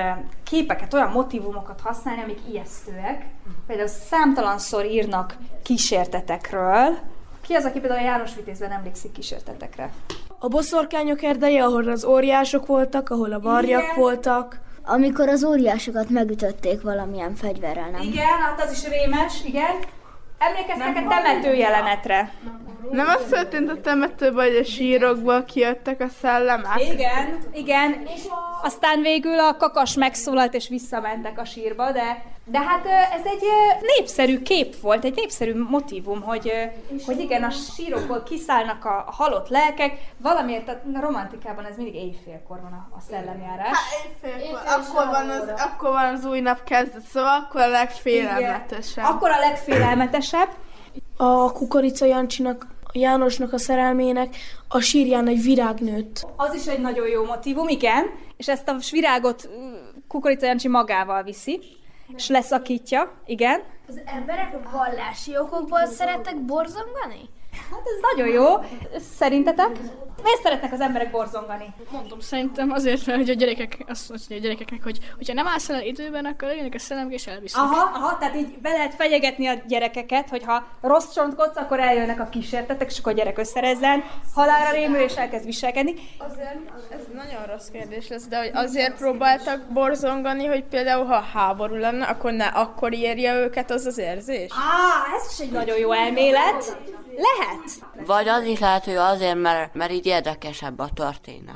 képeket, 0.43 0.93
olyan 0.93 1.11
motivumokat 1.11 1.81
használni, 1.81 2.21
amik 2.21 2.39
ijesztőek. 2.51 3.25
Például 3.67 3.87
számtalanszor 3.87 4.85
írnak 4.85 5.37
kísértetekről. 5.63 6.97
Ki 7.41 7.53
az, 7.53 7.65
aki 7.65 7.79
például 7.79 8.01
a 8.01 8.05
János 8.05 8.35
Vitézben 8.35 8.71
emlékszik 8.71 9.11
kísértetekre? 9.11 9.91
A 10.43 10.47
boszorkányok 10.47 11.23
erdeje, 11.23 11.63
ahol 11.63 11.89
az 11.89 12.05
óriások 12.05 12.65
voltak, 12.65 13.09
ahol 13.09 13.33
a 13.33 13.39
varjak 13.39 13.83
Igen. 13.83 13.95
voltak. 13.95 14.59
Amikor 14.83 15.27
az 15.27 15.43
óriásokat 15.43 16.09
megütötték 16.09 16.81
valamilyen 16.81 17.35
fegyverrel, 17.35 17.89
nem? 17.89 18.01
Igen, 18.01 18.25
hát 18.25 18.61
az 18.61 18.71
is 18.71 18.87
rémes, 18.89 19.33
igen. 19.45 19.75
Emlékeztek 20.37 20.95
a 20.95 21.07
temető 21.07 21.53
jelenetre? 21.53 22.33
Nem 22.91 23.07
az 23.07 23.21
történt 23.29 23.69
a 23.69 23.81
temetőben, 23.81 24.45
hogy 24.45 24.55
a 24.55 24.63
sírokból 24.63 25.43
kijöttek 25.43 26.01
a 26.01 26.07
szellemek? 26.21 26.91
Igen, 26.93 27.37
igen. 27.53 28.07
Aztán 28.61 29.01
végül 29.01 29.39
a 29.39 29.57
kakas 29.57 29.95
megszólalt, 29.95 30.53
és 30.53 30.67
visszamentek 30.67 31.39
a 31.39 31.45
sírba, 31.45 31.91
de, 31.91 32.23
de 32.45 32.59
hát 32.59 32.85
ez 32.85 33.25
egy 33.25 33.43
népszerű 33.81 34.41
kép 34.41 34.79
volt, 34.79 35.03
egy 35.03 35.15
népszerű 35.15 35.63
motivum, 35.69 36.21
hogy, 36.21 36.51
hogy 37.05 37.19
igen, 37.19 37.43
a 37.43 37.49
sírokból 37.49 38.23
kiszállnak 38.23 38.85
a 38.85 39.05
halott 39.07 39.49
lelkek, 39.49 39.97
valamiért 40.17 40.67
a 40.67 40.99
romantikában 40.99 41.65
ez 41.65 41.75
mindig 41.75 41.95
éjfélkor 41.95 42.61
van 42.61 42.71
a, 42.71 42.95
a 42.97 42.99
szellemjárás. 43.09 43.67
Hát 43.67 44.23
éjfélkor, 44.23 44.59
akkor, 44.65 45.05
van 45.05 45.29
az, 45.29 45.53
akkor 45.57 45.89
van 45.89 46.13
az 46.13 46.25
új 46.25 46.39
nap 46.39 46.63
kezdet, 46.63 47.01
szóval 47.01 47.39
akkor 47.43 47.61
a 47.61 47.69
legfélelmetesebb. 47.69 49.03
Igen. 49.03 49.15
Akkor 49.15 49.31
a 49.31 49.39
legfélelmetesebb. 49.39 50.49
A 51.17 51.51
Kukorica 51.51 52.05
Jancsinak 52.05 52.67
Jánosnak 52.93 53.53
a 53.53 53.57
szerelmének 53.57 54.35
a 54.67 54.79
sírján 54.79 55.27
egy 55.27 55.41
virág 55.41 55.79
nőtt. 55.79 56.27
Az 56.35 56.53
is 56.53 56.65
egy 56.65 56.79
nagyon 56.79 57.07
jó 57.07 57.25
motivum, 57.25 57.67
igen, 57.67 58.05
és 58.37 58.47
ezt 58.47 58.67
a 58.67 58.75
virágot 58.91 59.49
Kukorica 60.07 60.45
Jancsi 60.45 60.67
magával 60.67 61.23
viszi, 61.23 61.59
és 62.15 62.27
leszakítja, 62.27 63.21
igen. 63.25 63.61
Az 63.87 64.01
emberek 64.05 64.71
vallási 64.71 65.37
okokból 65.37 65.85
szerettek 65.85 66.45
borzongani? 66.45 67.29
Hát 67.71 67.81
ez 67.83 68.15
nagyon 68.15 68.33
jó. 68.33 68.45
Szerintetek? 69.17 69.69
Miért 70.23 70.41
szeretnek 70.41 70.73
az 70.73 70.79
emberek 70.79 71.11
borzongani? 71.11 71.73
Mondom, 71.91 72.19
szerintem 72.19 72.71
azért, 72.71 73.05
mert 73.05 73.19
hogy 73.19 73.29
a 73.29 73.33
gyerekek, 73.33 73.83
azt 73.87 74.09
mondja 74.09 74.35
a 74.35 74.39
gyerekeknek, 74.39 74.83
hogy 74.83 74.99
hogyha 75.15 75.33
nem 75.33 75.47
állsz 75.47 75.69
el 75.69 75.81
időben, 75.81 76.25
akkor 76.25 76.49
jönnek 76.51 76.73
a 76.73 76.79
szellemek 76.79 77.13
és 77.13 77.27
elvisznek. 77.27 77.63
Aha, 77.63 77.91
aha, 77.93 78.17
tehát 78.17 78.35
így 78.35 78.59
be 78.61 78.71
lehet 78.71 78.95
fenyegetni 78.95 79.47
a 79.47 79.53
gyerekeket, 79.67 80.29
hogy 80.29 80.43
ha 80.43 80.67
rossz 80.81 81.13
csontkodsz, 81.13 81.57
akkor 81.57 81.79
eljönnek 81.79 82.19
a 82.19 82.29
kísértetek, 82.29 82.91
és 82.91 82.99
akkor 82.99 83.11
a 83.11 83.15
gyerek 83.15 83.37
összerezzen, 83.37 84.03
halálra 84.35 84.71
rémül 84.71 84.99
és 84.99 85.15
elkezd 85.15 85.45
viselkedni. 85.45 85.93
Azért, 86.17 86.55
ez 86.89 87.01
nagyon 87.13 87.45
rossz 87.51 87.67
kérdés 87.67 88.07
lesz, 88.07 88.27
de 88.27 88.37
hogy 88.37 88.51
azért 88.53 88.97
próbáltak 88.97 89.61
borzongani, 89.73 90.45
hogy 90.45 90.63
például 90.63 91.05
ha 91.05 91.19
háború 91.19 91.75
lenne, 91.75 92.05
akkor 92.05 92.31
ne 92.31 92.45
akkor 92.45 92.93
érje 92.93 93.35
őket 93.35 93.71
az 93.71 93.85
az 93.85 93.97
érzés? 93.97 94.51
Á, 94.51 95.15
ez 95.15 95.31
is 95.31 95.45
egy 95.45 95.51
nagyon 95.51 95.77
jó 95.77 95.91
elmélet. 95.91 96.77
Lehet. 97.15 98.05
Vagy 98.07 98.27
az 98.27 98.43
is 98.43 98.59
lehet, 98.59 98.83
hogy 98.83 98.95
azért, 98.95 99.41
mert, 99.41 99.73
mert 99.73 99.91
így 99.91 100.05
érdekesebb 100.05 100.79
a 100.79 100.89
történet. 100.93 101.55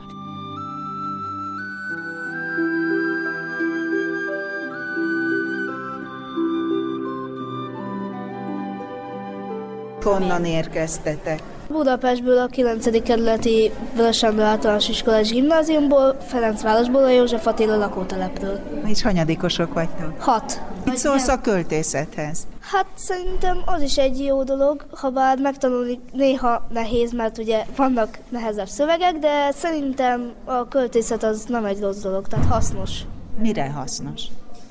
Honnan 10.04 10.46
érkeztetek? 10.46 11.42
Budapestből 11.68 12.38
a 12.38 12.46
9. 12.46 13.04
kerületi 13.04 13.72
Vörösendő 13.96 14.42
általános 14.42 14.90
iskolás 14.90 15.30
gimnáziumból, 15.30 16.18
Ferencvárosból 16.28 17.04
a 17.04 17.10
József 17.10 17.48
Attila 17.48 17.76
lakótelepről. 17.76 18.60
És 18.86 19.02
hanyadikosok 19.02 19.74
vagytok? 19.74 20.22
Hat. 20.22 20.62
Mit 20.86 20.98
szólsz 20.98 21.28
a 21.28 21.42
költészethez? 21.42 22.48
Hát 22.76 22.88
szerintem 22.96 23.62
az 23.66 23.82
is 23.82 23.98
egy 23.98 24.24
jó 24.24 24.44
dolog, 24.44 24.86
ha 24.92 25.10
bár 25.10 25.38
megtanulni 25.38 26.00
néha 26.12 26.68
nehéz, 26.70 27.12
mert 27.12 27.38
ugye 27.38 27.66
vannak 27.76 28.18
nehezebb 28.30 28.68
szövegek, 28.68 29.18
de 29.18 29.52
szerintem 29.52 30.34
a 30.44 30.68
költészet 30.68 31.24
az 31.24 31.46
nem 31.48 31.66
egy 31.66 31.80
rossz 31.80 32.02
dolog, 32.02 32.28
tehát 32.28 32.46
hasznos. 32.46 33.02
Mire 33.40 33.72
hasznos? 33.72 34.22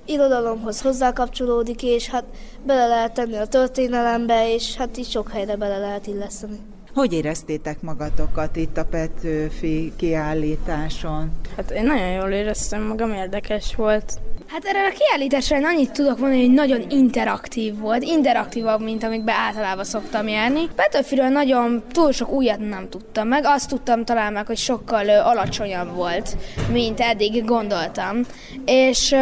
Irodalomhoz 0.05 0.81
hozzákapcsolódik, 0.81 1.83
és 1.83 2.09
hát 2.09 2.25
bele 2.67 2.87
lehet 2.87 3.15
tenni 3.15 3.37
a 3.37 3.47
történelembe, 3.47 4.55
és 4.55 4.77
hát 4.77 4.97
így 4.97 5.11
sok 5.11 5.31
helyre 5.31 5.57
bele 5.57 5.79
lehet 5.79 6.07
illeszteni. 6.07 6.59
Hogy 6.95 7.13
éreztétek 7.13 7.83
magatokat 7.83 8.57
itt 8.57 8.77
a 8.77 8.85
Petőfi 8.85 9.93
kiállításon? 9.97 11.31
Hát 11.57 11.71
én 11.71 11.85
nagyon 11.85 12.11
jól 12.11 12.31
éreztem 12.31 12.83
magam, 12.83 13.13
érdekes 13.13 13.75
volt. 13.75 14.21
Hát 14.55 14.65
erre 14.65 14.87
a 14.87 14.93
kiállításra 14.99 15.57
én 15.57 15.65
annyit 15.65 15.93
tudok 15.93 16.19
mondani, 16.19 16.41
hogy 16.41 16.55
nagyon 16.55 16.91
interaktív 16.91 17.79
volt, 17.79 18.03
interaktívabb, 18.03 18.81
mint 18.81 19.05
amikbe 19.05 19.33
általában 19.33 19.85
szoktam 19.85 20.29
járni. 20.29 20.69
Petőfiről 20.75 21.29
nagyon 21.29 21.83
túl 21.93 22.13
sok 22.13 22.31
újat 22.31 22.59
nem 22.59 22.89
tudtam 22.89 23.29
meg, 23.29 23.45
azt 23.45 23.69
tudtam 23.69 24.05
talán 24.05 24.33
meg, 24.33 24.47
hogy 24.47 24.57
sokkal 24.57 25.09
alacsonyabb 25.09 25.95
volt, 25.95 26.37
mint 26.73 27.01
eddig 27.01 27.45
gondoltam. 27.45 28.21
És 28.65 29.15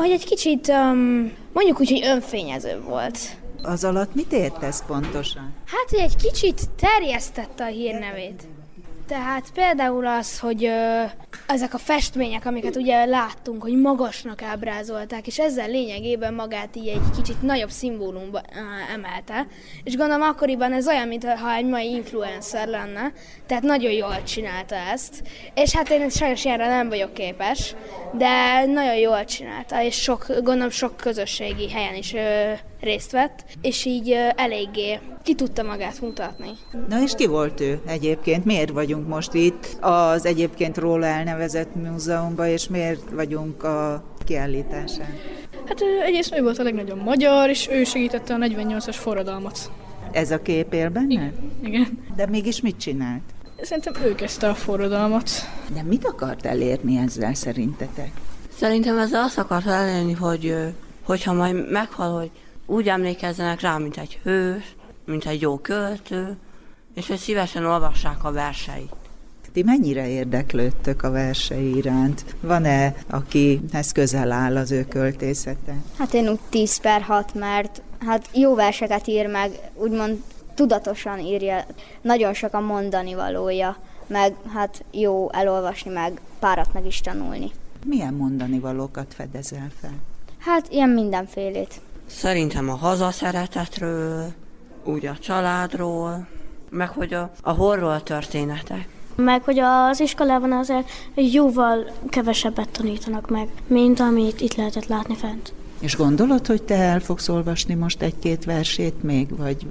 hogy 0.00 0.10
egy 0.10 0.24
kicsit 0.24 0.72
mondjuk 1.52 1.80
úgy, 1.80 1.90
hogy 1.90 2.04
önfényező 2.04 2.80
volt. 2.80 3.18
Az 3.62 3.84
alatt 3.84 4.14
mit 4.14 4.32
értesz 4.32 4.82
pontosan? 4.86 5.54
Hát, 5.66 5.90
hogy 5.90 5.98
egy 5.98 6.16
kicsit 6.16 6.60
terjesztette 6.80 7.64
a 7.64 7.68
hírnevét. 7.68 8.42
Tehát 9.08 9.44
például 9.54 10.06
az, 10.06 10.38
hogy 10.38 10.70
ezek 11.48 11.74
a 11.74 11.78
festmények, 11.78 12.46
amiket 12.46 12.76
ugye 12.76 13.04
láttunk, 13.04 13.62
hogy 13.62 13.76
magasnak 13.76 14.42
ábrázolták, 14.42 15.26
és 15.26 15.38
ezzel 15.38 15.68
lényegében 15.68 16.34
magát 16.34 16.76
így 16.76 16.88
egy 16.88 17.10
kicsit 17.16 17.42
nagyobb 17.42 17.70
szimbólumba 17.70 18.40
emelte. 18.94 19.46
És 19.84 19.96
gondolom 19.96 20.28
akkoriban 20.28 20.72
ez 20.72 20.88
olyan, 20.88 21.08
mintha 21.08 21.54
egy 21.54 21.66
mai 21.66 21.90
influencer 21.90 22.68
lenne, 22.68 23.12
tehát 23.46 23.62
nagyon 23.62 23.92
jól 23.92 24.22
csinálta 24.22 24.74
ezt. 24.74 25.22
És 25.54 25.74
hát 25.74 25.90
én 25.90 26.08
sajnos 26.08 26.44
ilyenre 26.44 26.68
nem 26.68 26.88
vagyok 26.88 27.14
képes, 27.14 27.74
de 28.12 28.64
nagyon 28.66 28.96
jól 28.96 29.24
csinálta, 29.24 29.82
és 29.82 29.94
sok, 29.94 30.26
gondolom 30.28 30.70
sok 30.70 30.96
közösségi 30.96 31.70
helyen 31.70 31.94
is 31.94 32.14
részt 32.80 33.12
vett, 33.12 33.44
és 33.60 33.84
így 33.84 34.16
eléggé 34.36 34.98
ki 35.22 35.34
tudta 35.34 35.62
magát 35.62 36.00
mutatni. 36.00 36.50
Na 36.88 37.02
és 37.02 37.12
ki 37.16 37.26
volt 37.26 37.60
ő 37.60 37.80
egyébként? 37.86 38.44
Miért 38.44 38.70
vagyunk 38.70 39.08
most 39.08 39.34
itt 39.34 39.76
az 39.80 40.26
egyébként 40.26 40.78
róla 40.78 41.06
elnevezett 41.06 41.74
múzeumban, 41.74 42.46
és 42.46 42.68
miért 42.68 43.10
vagyunk 43.10 43.62
a 43.62 44.04
kiállításán? 44.24 45.18
Hát 45.66 45.82
egyrészt 46.04 46.34
ő 46.34 46.42
volt 46.42 46.58
a 46.58 46.62
legnagyobb 46.62 47.02
magyar, 47.02 47.48
és 47.48 47.68
ő 47.70 47.84
segítette 47.84 48.34
a 48.34 48.38
48-as 48.38 48.96
forradalmat. 48.98 49.70
Ez 50.12 50.30
a 50.30 50.42
kép 50.42 50.72
él 50.72 50.88
benne? 50.88 51.32
Igen. 51.62 52.04
De 52.16 52.26
mégis 52.26 52.60
mit 52.60 52.76
csinált? 52.76 53.22
Szerintem 53.62 53.94
ő 54.04 54.14
kezdte 54.14 54.48
a 54.48 54.54
forradalmat. 54.54 55.30
De 55.74 55.82
mit 55.82 56.04
akart 56.06 56.46
elérni 56.46 56.96
ezzel 56.96 57.34
szerintetek? 57.34 58.10
Szerintem 58.56 58.98
ez 58.98 59.12
azt 59.12 59.38
akart 59.38 59.66
elérni, 59.66 60.12
hogy 60.12 60.56
hogyha 61.02 61.32
majd 61.32 61.70
meghal, 61.70 62.18
hogy 62.18 62.30
úgy 62.70 62.88
emlékezzenek 62.88 63.60
rá, 63.60 63.78
mint 63.78 63.96
egy 63.96 64.20
hős, 64.22 64.76
mint 65.04 65.26
egy 65.26 65.40
jó 65.40 65.58
költő, 65.58 66.36
és 66.94 67.06
hogy 67.06 67.16
szívesen 67.16 67.64
olvassák 67.64 68.24
a 68.24 68.32
verseit. 68.32 68.92
Ti 69.52 69.62
mennyire 69.62 70.08
érdeklődtök 70.08 71.02
a 71.02 71.10
versei 71.10 71.76
iránt? 71.76 72.24
Van-e, 72.40 72.94
akihez 73.10 73.92
közel 73.92 74.32
áll 74.32 74.56
az 74.56 74.70
ő 74.70 74.84
költészete? 74.84 75.74
Hát 75.98 76.14
én 76.14 76.28
úgy 76.28 76.40
10 76.48 76.80
per 76.80 77.02
6, 77.02 77.34
mert 77.34 77.82
hát 78.06 78.28
jó 78.32 78.54
verseket 78.54 79.06
ír 79.06 79.26
meg, 79.26 79.50
úgymond 79.74 80.22
tudatosan 80.54 81.18
írja, 81.18 81.66
nagyon 82.00 82.34
sok 82.34 82.54
a 82.54 82.60
mondani 82.60 83.14
valója, 83.14 83.76
meg 84.06 84.34
hát 84.54 84.84
jó 84.90 85.32
elolvasni, 85.32 85.90
meg 85.90 86.20
párat 86.38 86.72
meg 86.72 86.86
is 86.86 87.00
tanulni. 87.00 87.50
Milyen 87.84 88.14
mondani 88.14 88.58
valókat 88.58 89.14
fedezel 89.14 89.70
fel? 89.80 89.94
Hát 90.38 90.68
ilyen 90.70 90.88
mindenfélét. 90.88 91.80
Szerintem 92.08 92.68
a 92.68 92.76
hazaszeretetről, 92.76 94.32
úgy 94.84 95.06
a 95.06 95.18
családról, 95.18 96.26
meg 96.70 96.88
hogy 96.88 97.14
a, 97.14 97.30
a 97.42 97.50
horror 97.50 98.02
történetek. 98.02 98.88
Meg, 99.14 99.42
hogy 99.42 99.58
az 99.58 100.00
iskolában 100.00 100.52
azért 100.52 100.88
jóval 101.14 101.90
kevesebbet 102.08 102.68
tanítanak 102.68 103.30
meg, 103.30 103.48
mint 103.66 104.00
amit 104.00 104.40
itt 104.40 104.54
lehetett 104.54 104.86
látni 104.86 105.16
fent. 105.16 105.52
És 105.80 105.96
gondolod, 105.96 106.46
hogy 106.46 106.62
te 106.62 106.74
el 106.74 107.00
fogsz 107.00 107.28
olvasni 107.28 107.74
most 107.74 108.02
egy-két 108.02 108.44
versét 108.44 109.02
még, 109.02 109.36
vagy 109.36 109.66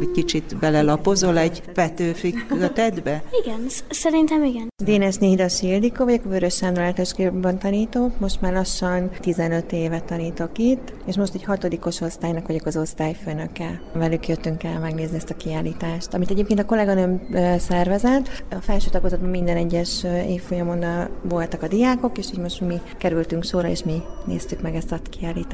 egy 0.00 0.10
kicsit 0.14 0.56
belelapozol 0.60 1.38
egy 1.38 1.62
Petőfi 1.62 2.34
kötetbe? 2.48 3.22
Igen, 3.44 3.60
szerintem 3.90 4.44
igen. 4.44 4.68
Dénes 4.84 5.16
Nédas 5.16 5.62
Ildikó 5.62 6.04
vagyok, 6.04 6.24
Vörös 6.24 6.54
Sándor 6.54 6.82
általános 6.82 7.60
tanítok, 7.60 8.20
most 8.20 8.40
már 8.40 8.52
lassan 8.52 9.10
15 9.20 9.72
éve 9.72 10.00
tanítok 10.00 10.58
itt, 10.58 10.92
és 11.06 11.16
most 11.16 11.34
egy 11.34 11.44
hatodikos 11.44 12.00
osztálynak 12.00 12.46
vagyok 12.46 12.66
az 12.66 12.76
osztályfőnöke. 12.76 13.80
Velük 13.92 14.28
jöttünk 14.28 14.62
el 14.62 14.78
megnézni 14.78 15.16
ezt 15.16 15.30
a 15.30 15.36
kiállítást, 15.36 16.14
amit 16.14 16.30
egyébként 16.30 16.60
a 16.60 16.64
kolléganőm 16.64 17.20
szervezett. 17.58 18.44
A 18.50 18.60
felső 18.60 18.90
tagozatban 18.90 19.30
minden 19.30 19.56
egyes 19.56 20.04
évfolyamon 20.28 20.84
voltak 21.22 21.62
a 21.62 21.68
diákok, 21.68 22.18
és 22.18 22.26
így 22.32 22.40
most 22.40 22.60
mi 22.60 22.80
kerültünk 22.98 23.44
sorra, 23.44 23.68
és 23.68 23.82
mi 23.84 24.02
néztük 24.26 24.62
meg 24.62 24.74
ezt 24.74 24.92
a 24.92 24.98
kiállítást. 25.10 25.48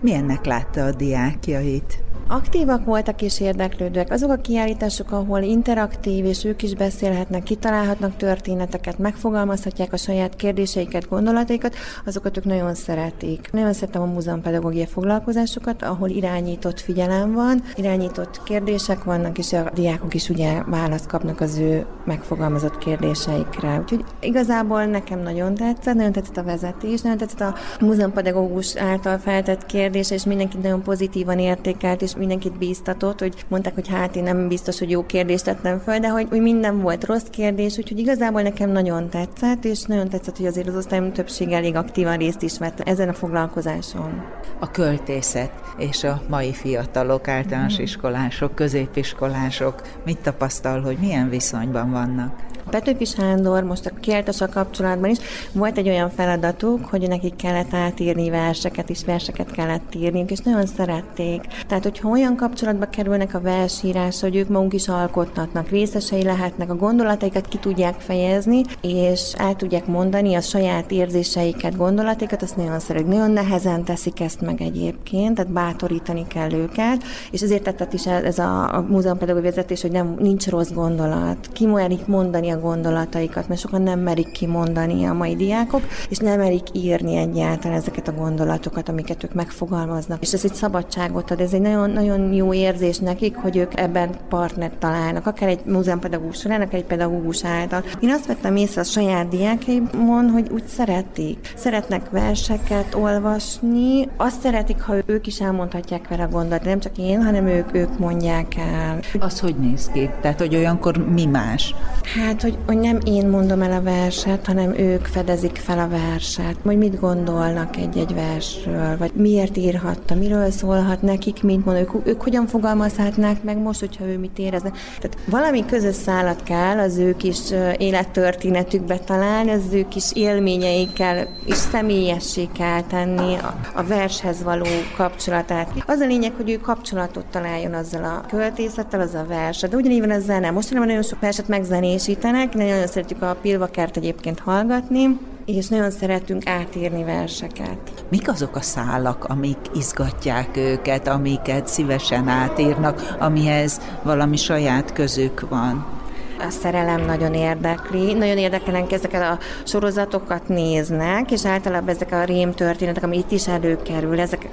Milyennek 0.00 0.44
látta 0.44 0.84
a 0.84 0.92
diákjait? 0.92 2.02
Aktívak 2.30 2.84
voltak 2.84 3.22
és 3.22 3.40
érdeklődőek. 3.40 4.12
Azok 4.12 4.30
a 4.30 4.36
kiállítások, 4.36 5.12
ahol 5.12 5.42
interaktív, 5.42 6.24
és 6.24 6.44
ők 6.44 6.62
is 6.62 6.74
beszélhetnek, 6.74 7.42
kitalálhatnak 7.42 8.16
történeteket, 8.16 8.98
megfogalmazhatják 8.98 9.92
a 9.92 9.96
saját 9.96 10.36
kérdéseiket, 10.36 11.08
gondolataikat, 11.08 11.74
azokat 12.06 12.36
ők 12.36 12.44
nagyon 12.44 12.74
szeretik. 12.74 13.48
Nagyon 13.52 13.72
szeretem 13.72 14.02
a 14.02 14.04
múzeumpedagógia 14.04 14.86
foglalkozásokat, 14.86 15.82
ahol 15.82 16.08
irányított 16.08 16.80
figyelem 16.80 17.32
van, 17.32 17.62
irányított 17.74 18.42
kérdések 18.42 19.04
vannak, 19.04 19.38
és 19.38 19.52
a 19.52 19.70
diákok 19.74 20.14
is 20.14 20.28
ugye 20.28 20.62
választ 20.66 21.06
kapnak 21.06 21.40
az 21.40 21.58
ő 21.58 21.86
megfogalmazott 22.04 22.78
kérdéseikre. 22.78 23.78
Úgyhogy 23.78 24.04
igazából 24.20 24.84
nekem 24.84 25.20
nagyon 25.20 25.54
tetszett, 25.54 25.94
nagyon 25.94 26.12
tetszett 26.12 26.36
a 26.36 26.42
vezetés, 26.42 27.00
nagyon 27.00 27.18
tetszett 27.18 27.40
a 27.40 27.54
múzeumpedagógus 27.80 28.76
által 28.76 29.18
feltett 29.18 29.66
kérdés, 29.66 30.10
és 30.10 30.24
mindenki 30.24 30.56
nagyon 30.62 30.82
pozitívan 30.82 31.38
értékelt, 31.38 32.02
és 32.02 32.16
mindenkit 32.18 32.58
bíztatott, 32.58 33.18
hogy 33.18 33.44
mondták, 33.48 33.74
hogy 33.74 33.88
hát 33.88 34.16
én 34.16 34.22
nem 34.22 34.48
biztos, 34.48 34.78
hogy 34.78 34.90
jó 34.90 35.06
kérdést 35.06 35.44
tettem 35.44 35.78
föl, 35.78 35.98
de 35.98 36.08
hogy, 36.08 36.26
hogy 36.28 36.40
minden 36.40 36.80
volt 36.80 37.04
rossz 37.04 37.26
kérdés, 37.30 37.78
úgyhogy 37.78 37.98
igazából 37.98 38.42
nekem 38.42 38.70
nagyon 38.70 39.08
tetszett, 39.08 39.64
és 39.64 39.82
nagyon 39.82 40.08
tetszett, 40.08 40.36
hogy 40.36 40.46
azért 40.46 40.68
az 40.68 40.76
osztályom 40.76 41.12
többség 41.12 41.52
elég 41.52 41.76
aktívan 41.76 42.16
részt 42.16 42.42
is 42.42 42.58
vett 42.58 42.80
ezen 42.80 43.08
a 43.08 43.12
foglalkozáson. 43.12 44.22
A 44.58 44.70
költészet 44.70 45.52
és 45.78 46.04
a 46.04 46.22
mai 46.28 46.52
fiatalok, 46.52 47.28
általános 47.28 47.78
iskolások, 47.78 48.54
középiskolások 48.54 49.82
mit 50.04 50.18
tapasztal, 50.18 50.80
hogy 50.80 50.96
milyen 50.96 51.28
viszonyban 51.28 51.90
vannak? 51.90 52.46
Petőfi 52.68 53.04
Sándor 53.04 53.62
most 53.62 53.86
a 53.86 53.90
kiáltással 54.00 54.48
kapcsolatban 54.48 55.10
is 55.10 55.18
volt 55.52 55.78
egy 55.78 55.88
olyan 55.88 56.10
feladatuk, 56.10 56.84
hogy 56.84 57.08
nekik 57.08 57.36
kellett 57.36 57.74
átírni 57.74 58.30
verseket, 58.30 58.90
és 58.90 59.04
verseket 59.04 59.50
kellett 59.50 59.94
írni, 59.94 60.24
és 60.28 60.38
nagyon 60.38 60.66
szerették. 60.66 61.46
Tehát, 61.66 61.82
hogyha 61.82 62.08
olyan 62.08 62.36
kapcsolatba 62.36 62.86
kerülnek 62.86 63.34
a 63.34 63.40
versírás, 63.40 64.20
hogy 64.20 64.36
ők 64.36 64.48
maguk 64.48 64.74
is 64.74 64.88
alkothatnak, 64.88 65.68
részesei 65.68 66.22
lehetnek, 66.22 66.70
a 66.70 66.76
gondolataikat 66.76 67.48
ki 67.48 67.58
tudják 67.58 68.00
fejezni, 68.00 68.62
és 68.80 69.32
el 69.36 69.56
tudják 69.56 69.86
mondani 69.86 70.34
a 70.34 70.40
saját 70.40 70.90
érzéseiket, 70.90 71.76
gondolataikat, 71.76 72.42
azt 72.42 72.56
nagyon 72.56 72.80
szeretik. 72.80 73.08
Nagyon 73.10 73.30
nehezen 73.30 73.84
teszik 73.84 74.20
ezt 74.20 74.40
meg 74.40 74.60
egyébként, 74.60 75.34
tehát 75.34 75.52
bátorítani 75.52 76.26
kell 76.26 76.52
őket, 76.52 77.02
és 77.30 77.40
ezért 77.40 77.76
tett 77.76 77.92
is 77.92 78.06
ez 78.06 78.38
a, 78.38 78.74
a 78.74 78.80
múzeumpedagógiai 78.80 79.50
vezetés, 79.50 79.82
hogy 79.82 79.90
nem, 79.90 80.16
nincs 80.18 80.48
rossz 80.48 80.70
gondolat. 80.70 81.48
Ki 81.52 81.66
mondani 82.06 82.50
a 82.50 82.57
gondolataikat, 82.58 83.48
mert 83.48 83.60
sokan 83.60 83.82
nem 83.82 84.00
merik 84.00 84.32
kimondani 84.32 85.04
a 85.04 85.12
mai 85.12 85.36
diákok, 85.36 85.82
és 86.08 86.18
nem 86.18 86.38
merik 86.38 86.66
írni 86.72 87.16
egyáltalán 87.16 87.76
ezeket 87.76 88.08
a 88.08 88.12
gondolatokat, 88.12 88.88
amiket 88.88 89.24
ők 89.24 89.34
megfogalmaznak. 89.34 90.22
És 90.22 90.32
ez 90.32 90.44
egy 90.44 90.54
szabadságot 90.54 91.30
ad, 91.30 91.40
ez 91.40 91.52
egy 91.52 91.60
nagyon, 91.60 91.90
nagyon 91.90 92.32
jó 92.32 92.54
érzés 92.54 92.98
nekik, 92.98 93.36
hogy 93.36 93.56
ők 93.56 93.80
ebben 93.80 94.10
partnert 94.28 94.78
találnak, 94.78 95.26
akár 95.26 95.48
egy 95.48 95.64
múzeumpedagógus 95.64 96.38
során, 96.38 96.60
akár 96.60 96.80
egy 96.80 96.84
pedagógus 96.84 97.44
által. 97.44 97.84
Én 98.00 98.10
azt 98.10 98.26
vettem 98.26 98.56
észre 98.56 98.80
a 98.80 98.84
saját 98.84 99.28
diákaimon, 99.28 100.30
hogy 100.30 100.48
úgy 100.52 100.66
szeretik. 100.66 101.52
Szeretnek 101.56 102.10
verseket 102.10 102.94
olvasni, 102.94 104.08
azt 104.16 104.40
szeretik, 104.40 104.80
ha 104.80 104.94
ők 105.06 105.26
is 105.26 105.40
elmondhatják 105.40 106.08
vele 106.08 106.22
a 106.22 106.28
gondolatot, 106.28 106.66
nem 106.66 106.80
csak 106.80 106.98
én, 106.98 107.24
hanem 107.24 107.46
ők, 107.46 107.74
ők 107.74 107.98
mondják 107.98 108.56
el. 108.56 108.98
Az 109.18 109.40
hogy 109.40 109.54
néz 109.56 109.90
ki? 109.92 110.10
Tehát, 110.20 110.38
hogy 110.38 110.54
olyankor 110.54 110.96
mi 110.96 111.24
más? 111.24 111.74
Hát, 112.14 112.40
hogy, 112.48 112.58
hogy 112.66 112.78
nem 112.78 112.98
én 113.04 113.26
mondom 113.26 113.62
el 113.62 113.72
a 113.72 113.82
verset, 113.82 114.46
hanem 114.46 114.74
ők 114.78 115.06
fedezik 115.06 115.56
fel 115.56 115.78
a 115.78 115.88
verset, 115.88 116.56
hogy 116.64 116.78
mit 116.78 117.00
gondolnak 117.00 117.76
egy-egy 117.76 118.14
versről, 118.14 118.96
vagy 118.98 119.10
miért 119.14 119.56
írhatta, 119.56 120.14
miről 120.14 120.50
szólhat 120.50 121.02
nekik, 121.02 121.42
mint 121.42 121.64
mond, 121.64 121.78
ők, 121.78 122.06
ők 122.06 122.22
hogyan 122.22 122.46
fogalmazhatnák 122.46 123.42
meg 123.42 123.58
most, 123.58 123.80
hogyha 123.80 124.04
ő 124.04 124.18
mit 124.18 124.38
érezne. 124.38 124.70
Tehát 125.00 125.16
valami 125.24 125.64
közös 125.64 125.94
szállat 125.94 126.42
kell 126.42 126.78
az 126.78 126.96
ő 126.96 127.16
kis 127.16 127.38
élettörténetükbe 127.76 128.98
találni, 128.98 129.50
az 129.50 129.72
ő 129.72 129.88
kis 129.88 130.10
élményeikkel 130.14 131.28
is 131.46 131.56
személyessé 131.56 132.48
kell 132.58 132.82
tenni 132.82 133.34
a, 133.34 133.60
a 133.74 133.82
vershez 133.82 134.42
való 134.42 134.66
kapcsolatát. 134.96 135.72
Az 135.86 136.00
a 136.00 136.06
lényeg, 136.06 136.32
hogy 136.36 136.50
ő 136.50 136.56
kapcsolatot 136.56 137.24
találjon 137.30 137.74
azzal 137.74 138.04
a 138.04 138.24
költészettel, 138.28 139.00
az 139.00 139.14
a 139.14 139.24
vers. 139.28 139.60
De 139.60 139.76
ugyanígy 139.76 140.00
van 140.00 140.10
a 140.10 140.20
zene. 140.20 140.50
Mostanában 140.50 140.88
nagyon 140.88 141.02
sok 141.02 141.20
verset 141.20 141.48
megzenésítenek, 141.48 142.37
mi 142.46 142.64
nagyon 142.64 142.86
szeretjük 142.86 143.22
a 143.22 143.36
Pilvakert 143.42 143.96
egyébként 143.96 144.38
hallgatni, 144.38 145.18
és 145.46 145.68
nagyon 145.68 145.90
szeretünk 145.90 146.48
átírni 146.48 147.04
verseket. 147.04 148.04
Mik 148.08 148.28
azok 148.28 148.56
a 148.56 148.60
szálak, 148.60 149.24
amik 149.24 149.58
izgatják 149.74 150.56
őket, 150.56 151.08
amiket 151.08 151.66
szívesen 151.66 152.28
átírnak, 152.28 153.16
amihez 153.18 153.80
valami 154.02 154.36
saját 154.36 154.92
közük 154.92 155.48
van? 155.48 155.97
A 156.40 156.50
szerelem 156.50 157.04
nagyon 157.04 157.34
érdekli. 157.34 158.12
Nagyon 158.12 158.38
érdekelnek 158.38 158.92
ezeket 158.92 159.22
a 159.22 159.38
sorozatokat 159.64 160.48
néznek, 160.48 161.30
és 161.30 161.46
általában 161.46 161.88
ezek 161.88 162.12
a 162.12 162.24
rém 162.24 162.52
történetek, 162.52 163.02
ami 163.02 163.16
itt 163.16 163.30
is 163.30 163.48
előkerül, 163.48 164.20
ezek 164.20 164.48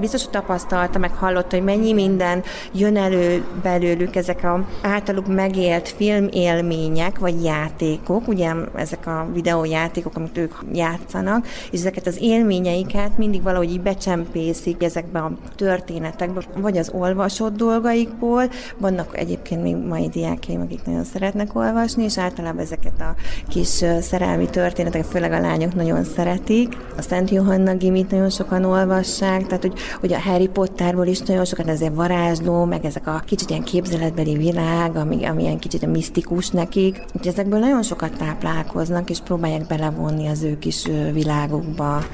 biztos, 0.00 0.22
hogy 0.22 0.30
tapasztalta, 0.30 0.98
meg 0.98 1.10
hallotta, 1.12 1.56
hogy 1.56 1.64
mennyi 1.64 1.92
minden 1.92 2.42
jön 2.72 2.96
elő 2.96 3.44
belőlük, 3.62 4.16
ezek 4.16 4.44
a 4.44 4.64
általuk 4.82 5.26
megélt 5.26 5.88
filmélmények, 5.88 7.18
vagy 7.18 7.44
játékok, 7.44 8.28
ugye 8.28 8.52
ezek 8.74 9.06
a 9.06 9.28
videójátékok, 9.32 10.16
amit 10.16 10.38
ők 10.38 10.54
játszanak, 10.72 11.46
és 11.70 11.78
ezeket 11.78 12.06
az 12.06 12.18
élményeiket 12.20 13.18
mindig 13.18 13.42
valahogy 13.42 13.70
így 13.70 13.80
becsempészik 13.80 14.82
ezekbe 14.82 15.18
a 15.18 15.32
történetekbe, 15.56 16.40
vagy 16.56 16.76
az 16.76 16.90
olvasott 16.94 17.56
dolgaikból, 17.56 18.50
vannak 18.78 19.18
egyébként 19.18 19.62
még 19.62 19.76
mai 19.76 20.08
diákjaim, 20.08 20.60
akik 20.60 20.84
nagyon 20.84 21.04
szeretnek 21.04 21.25
szeretnek 21.26 21.56
olvasni, 21.56 22.04
és 22.04 22.18
általában 22.18 22.62
ezeket 22.62 23.00
a 23.00 23.14
kis 23.48 23.84
szerelmi 24.00 24.50
történeteket, 24.50 25.06
főleg 25.06 25.32
a 25.32 25.40
lányok 25.40 25.74
nagyon 25.74 26.04
szeretik. 26.04 26.76
A 26.96 27.02
Szent 27.02 27.30
Johanna 27.30 27.74
Gimit 27.74 28.10
nagyon 28.10 28.30
sokan 28.30 28.64
olvassák, 28.64 29.46
tehát 29.46 29.62
hogy, 29.62 29.78
hogy 30.00 30.12
a 30.12 30.20
Harry 30.20 30.48
Potterból 30.48 31.06
is 31.06 31.20
nagyon 31.20 31.44
sokan 31.44 31.68
ezért 31.68 31.94
varázsló, 31.94 32.64
meg 32.64 32.84
ezek 32.84 33.06
a 33.06 33.22
kicsit 33.26 33.50
ilyen 33.50 33.62
képzeletbeli 33.62 34.36
világ, 34.36 34.96
ami, 34.96 35.24
ami 35.24 35.42
ilyen 35.42 35.58
kicsit 35.58 35.86
misztikus 35.86 36.50
nekik. 36.50 37.02
Úgyhogy 37.06 37.32
ezekből 37.32 37.58
nagyon 37.58 37.82
sokat 37.82 38.16
táplálkoznak, 38.16 39.10
és 39.10 39.18
próbálják 39.20 39.66
belevonni 39.66 40.26
az 40.28 40.42
ő 40.42 40.58
kis 40.58 40.88
világukba. 41.12 42.04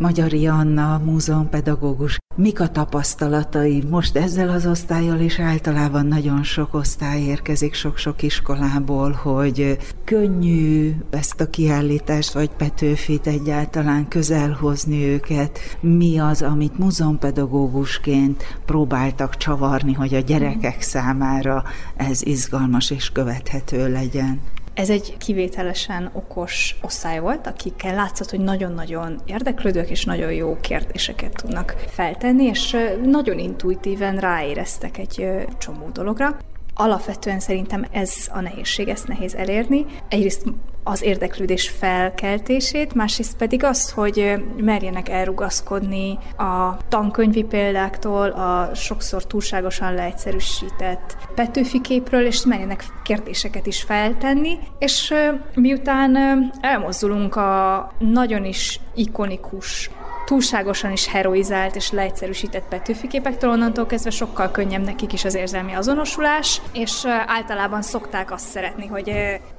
Magyari 0.00 0.46
Anna, 0.46 0.98
múzeumpedagógus. 1.04 2.18
Mik 2.36 2.60
a 2.60 2.68
tapasztalatai 2.68 3.82
most 3.90 4.16
ezzel 4.16 4.48
az 4.48 4.66
osztályjal, 4.66 5.20
és 5.20 5.38
általában 5.38 6.06
nagyon 6.06 6.42
sok 6.42 6.74
osztály 6.74 7.20
érkezik 7.22 7.74
sok-sok 7.74 8.22
iskolából, 8.22 9.12
hogy 9.12 9.78
könnyű 10.04 10.94
ezt 11.10 11.40
a 11.40 11.50
kiállítást, 11.50 12.32
vagy 12.32 12.50
Petőfit 12.50 13.26
egyáltalán 13.26 14.08
közelhozni 14.08 15.04
őket. 15.04 15.58
Mi 15.80 16.18
az, 16.18 16.42
amit 16.42 16.78
múzeumpedagógusként 16.78 18.58
próbáltak 18.64 19.36
csavarni, 19.36 19.92
hogy 19.92 20.14
a 20.14 20.20
gyerekek 20.20 20.82
számára 20.82 21.64
ez 21.96 22.22
izgalmas 22.22 22.90
és 22.90 23.10
követhető 23.10 23.92
legyen? 23.92 24.40
Ez 24.80 24.90
egy 24.90 25.16
kivételesen 25.18 26.10
okos 26.12 26.76
osztály 26.82 27.18
volt, 27.18 27.46
akikkel 27.46 27.94
látszott, 27.94 28.30
hogy 28.30 28.40
nagyon-nagyon 28.40 29.20
érdeklődők 29.26 29.90
és 29.90 30.04
nagyon 30.04 30.32
jó 30.32 30.56
kérdéseket 30.60 31.32
tudnak 31.32 31.74
feltenni, 31.88 32.44
és 32.44 32.76
nagyon 33.04 33.38
intuitíven 33.38 34.18
ráéreztek 34.18 34.98
egy 34.98 35.26
csomó 35.58 35.88
dologra. 35.92 36.36
Alapvetően 36.80 37.40
szerintem 37.40 37.86
ez 37.90 38.12
a 38.32 38.40
nehézség, 38.40 38.88
ezt 38.88 39.08
nehéz 39.08 39.34
elérni. 39.34 39.86
Egyrészt 40.08 40.42
az 40.84 41.02
érdeklődés 41.02 41.68
felkeltését, 41.68 42.94
másrészt 42.94 43.36
pedig 43.36 43.64
az, 43.64 43.90
hogy 43.90 44.32
merjenek 44.56 45.08
elrugaszkodni 45.08 46.18
a 46.36 46.76
tankönyvi 46.88 47.42
példáktól, 47.42 48.28
a 48.30 48.74
sokszor 48.74 49.26
túlságosan 49.26 49.94
leegyszerűsített 49.94 51.16
Petőfi 51.34 51.80
képről, 51.80 52.26
és 52.26 52.44
merjenek 52.44 52.84
kérdéseket 53.02 53.66
is 53.66 53.82
feltenni, 53.82 54.58
és 54.78 55.14
miután 55.54 56.16
elmozdulunk 56.60 57.36
a 57.36 57.92
nagyon 57.98 58.44
is 58.44 58.80
ikonikus 58.94 59.90
túlságosan 60.30 60.92
is 60.92 61.08
heroizált 61.08 61.76
és 61.76 61.90
leegyszerűsített 61.90 62.68
Petőfi 62.68 63.06
képektől, 63.06 63.50
onnantól 63.50 63.86
kezdve 63.86 64.10
sokkal 64.10 64.50
könnyebb 64.50 64.84
nekik 64.84 65.12
is 65.12 65.24
az 65.24 65.34
érzelmi 65.34 65.72
azonosulás, 65.72 66.60
és 66.72 67.06
általában 67.26 67.82
szokták 67.82 68.32
azt 68.32 68.46
szeretni, 68.46 68.86
hogy 68.86 69.12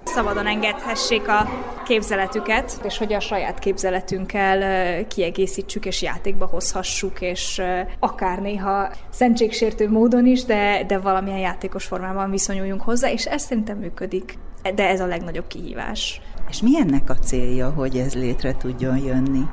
szabadon 0.04 0.48
engedhessék 0.48 1.28
a 1.28 1.50
képzeletüket, 1.86 2.80
és 2.84 2.98
hogy 2.98 3.14
a 3.14 3.20
saját 3.20 3.60
képzeletünkkel 3.60 5.08
kiegészítsük 5.08 5.86
és 5.86 6.02
játékba 6.02 6.46
hozhassuk, 6.46 7.22
és 7.22 7.62
akár 8.00 8.40
néha 8.40 8.92
szentségsértő 9.10 9.90
módon 9.90 10.26
is, 10.26 10.44
de, 10.44 10.84
de 10.88 10.98
valamilyen 10.98 11.40
játékos 11.40 11.86
formában 11.86 12.30
viszonyuljunk 12.30 12.82
hozzá, 12.82 13.12
és 13.12 13.26
ez 13.26 13.42
szerintem 13.42 13.78
működik. 13.78 14.38
De 14.76 14.88
ez 14.88 15.00
a 15.00 15.06
legnagyobb 15.06 15.48
kihívás. 15.48 16.22
És 16.50 16.62
mi 16.62 16.78
ennek 16.80 17.10
a 17.10 17.16
célja, 17.16 17.70
hogy 17.70 17.98
ez 17.98 18.16
létre 18.16 18.58
tudjon 18.58 18.98
jönni? 18.98 19.44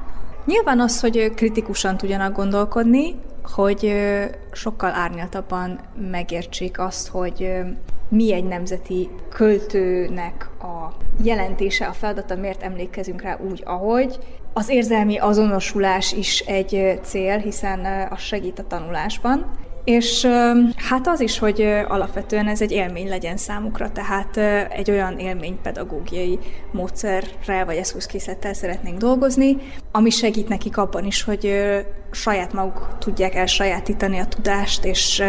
Nyilván 0.48 0.80
az, 0.80 1.00
hogy 1.00 1.32
kritikusan 1.34 1.96
tudjanak 1.96 2.37
gondolkodni, 2.37 3.14
hogy 3.42 3.92
sokkal 4.52 4.90
árnyaltabban 4.90 5.80
megértsék 6.11 6.78
azt, 6.78 7.08
hogy 7.08 7.52
mi 8.08 8.32
egy 8.32 8.44
nemzeti 8.44 9.08
költőnek 9.28 10.50
a 10.61 10.92
jelentése, 11.22 11.87
a 11.87 11.92
feladata, 11.92 12.37
miért 12.37 12.62
emlékezünk 12.62 13.22
rá 13.22 13.38
úgy, 13.50 13.62
ahogy. 13.66 14.18
Az 14.52 14.68
érzelmi 14.68 15.18
azonosulás 15.18 16.12
is 16.12 16.40
egy 16.40 17.00
cél, 17.02 17.38
hiszen 17.38 18.08
az 18.11 18.20
segít 18.20 18.58
a 18.58 18.66
tanulásban, 18.66 19.50
és 19.88 20.29
hát 20.77 21.07
az 21.07 21.20
is, 21.20 21.38
hogy 21.38 21.61
alapvetően 21.88 22.48
ez 22.48 22.62
egy 22.62 22.72
élmény 22.72 23.09
legyen 23.09 23.37
számukra, 23.37 23.92
tehát 23.92 24.37
egy 24.72 24.90
olyan 24.90 25.18
élménypedagógiai 25.18 26.38
módszerrel 26.72 27.64
vagy 27.64 27.77
eszközkészlettel 27.77 28.55
szeretnénk 28.55 28.98
dolgozni, 28.98 29.57
ami 29.92 30.11
segít 30.11 30.48
nekik 30.48 30.77
abban 30.77 31.05
is, 31.05 31.22
hogy 31.22 31.55
saját 32.11 32.53
maguk 32.53 32.98
tudják 32.98 33.35
elsajátítani 33.35 34.18
a 34.18 34.27
tudást, 34.27 34.85
és 34.85 35.22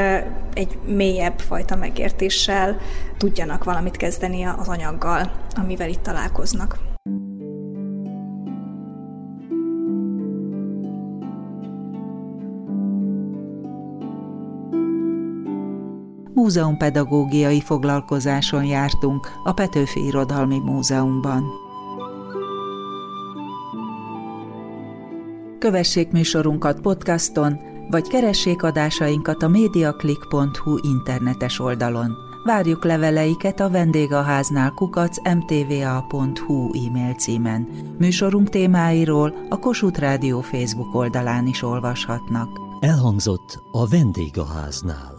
egy 0.54 0.78
mélyebb 0.86 1.40
fajta 1.40 1.76
megértéssel 1.76 2.78
tudjanak 3.18 3.64
valamit 3.64 3.98
kezdeni 3.98 4.44
az 4.44 4.68
anyaggal, 4.68 5.32
amivel 5.56 5.90
itt 5.90 6.02
találkoznak. 6.02 6.89
Múzeumpedagógiai 16.40 17.62
foglalkozáson 17.62 18.64
jártunk 18.64 19.32
a 19.44 19.52
Petőfi 19.52 20.06
Irodalmi 20.06 20.60
Múzeumban. 20.60 21.44
Kövessék 25.60 26.12
műsorunkat 26.12 26.82
podcaston, 26.82 27.60
vagy 27.90 28.08
keressék 28.08 28.64
adásainkat 28.64 29.44
a 29.44 29.48
mediaclick.hu 29.48 30.78
internetes 30.82 31.60
oldalon. 31.60 32.18
Várjuk 32.44 32.86
leveleiket 32.86 33.60
a 33.60 33.70
vendégháznál 33.70 34.72
kukac 34.72 35.18
mtva.hu 35.36 36.72
e-mail 36.88 37.14
címen. 37.14 37.68
Műsorunk 37.98 38.50
témáiról 38.50 39.34
a 39.50 39.60
Kossuth 39.60 40.00
Rádió 40.00 40.42
Facebook 40.42 40.96
oldalán 40.96 41.48
is 41.48 41.62
olvashatnak. 41.62 42.50
Elhangzott 42.80 43.64
a 43.72 43.88
vendégháznál. 43.88 45.19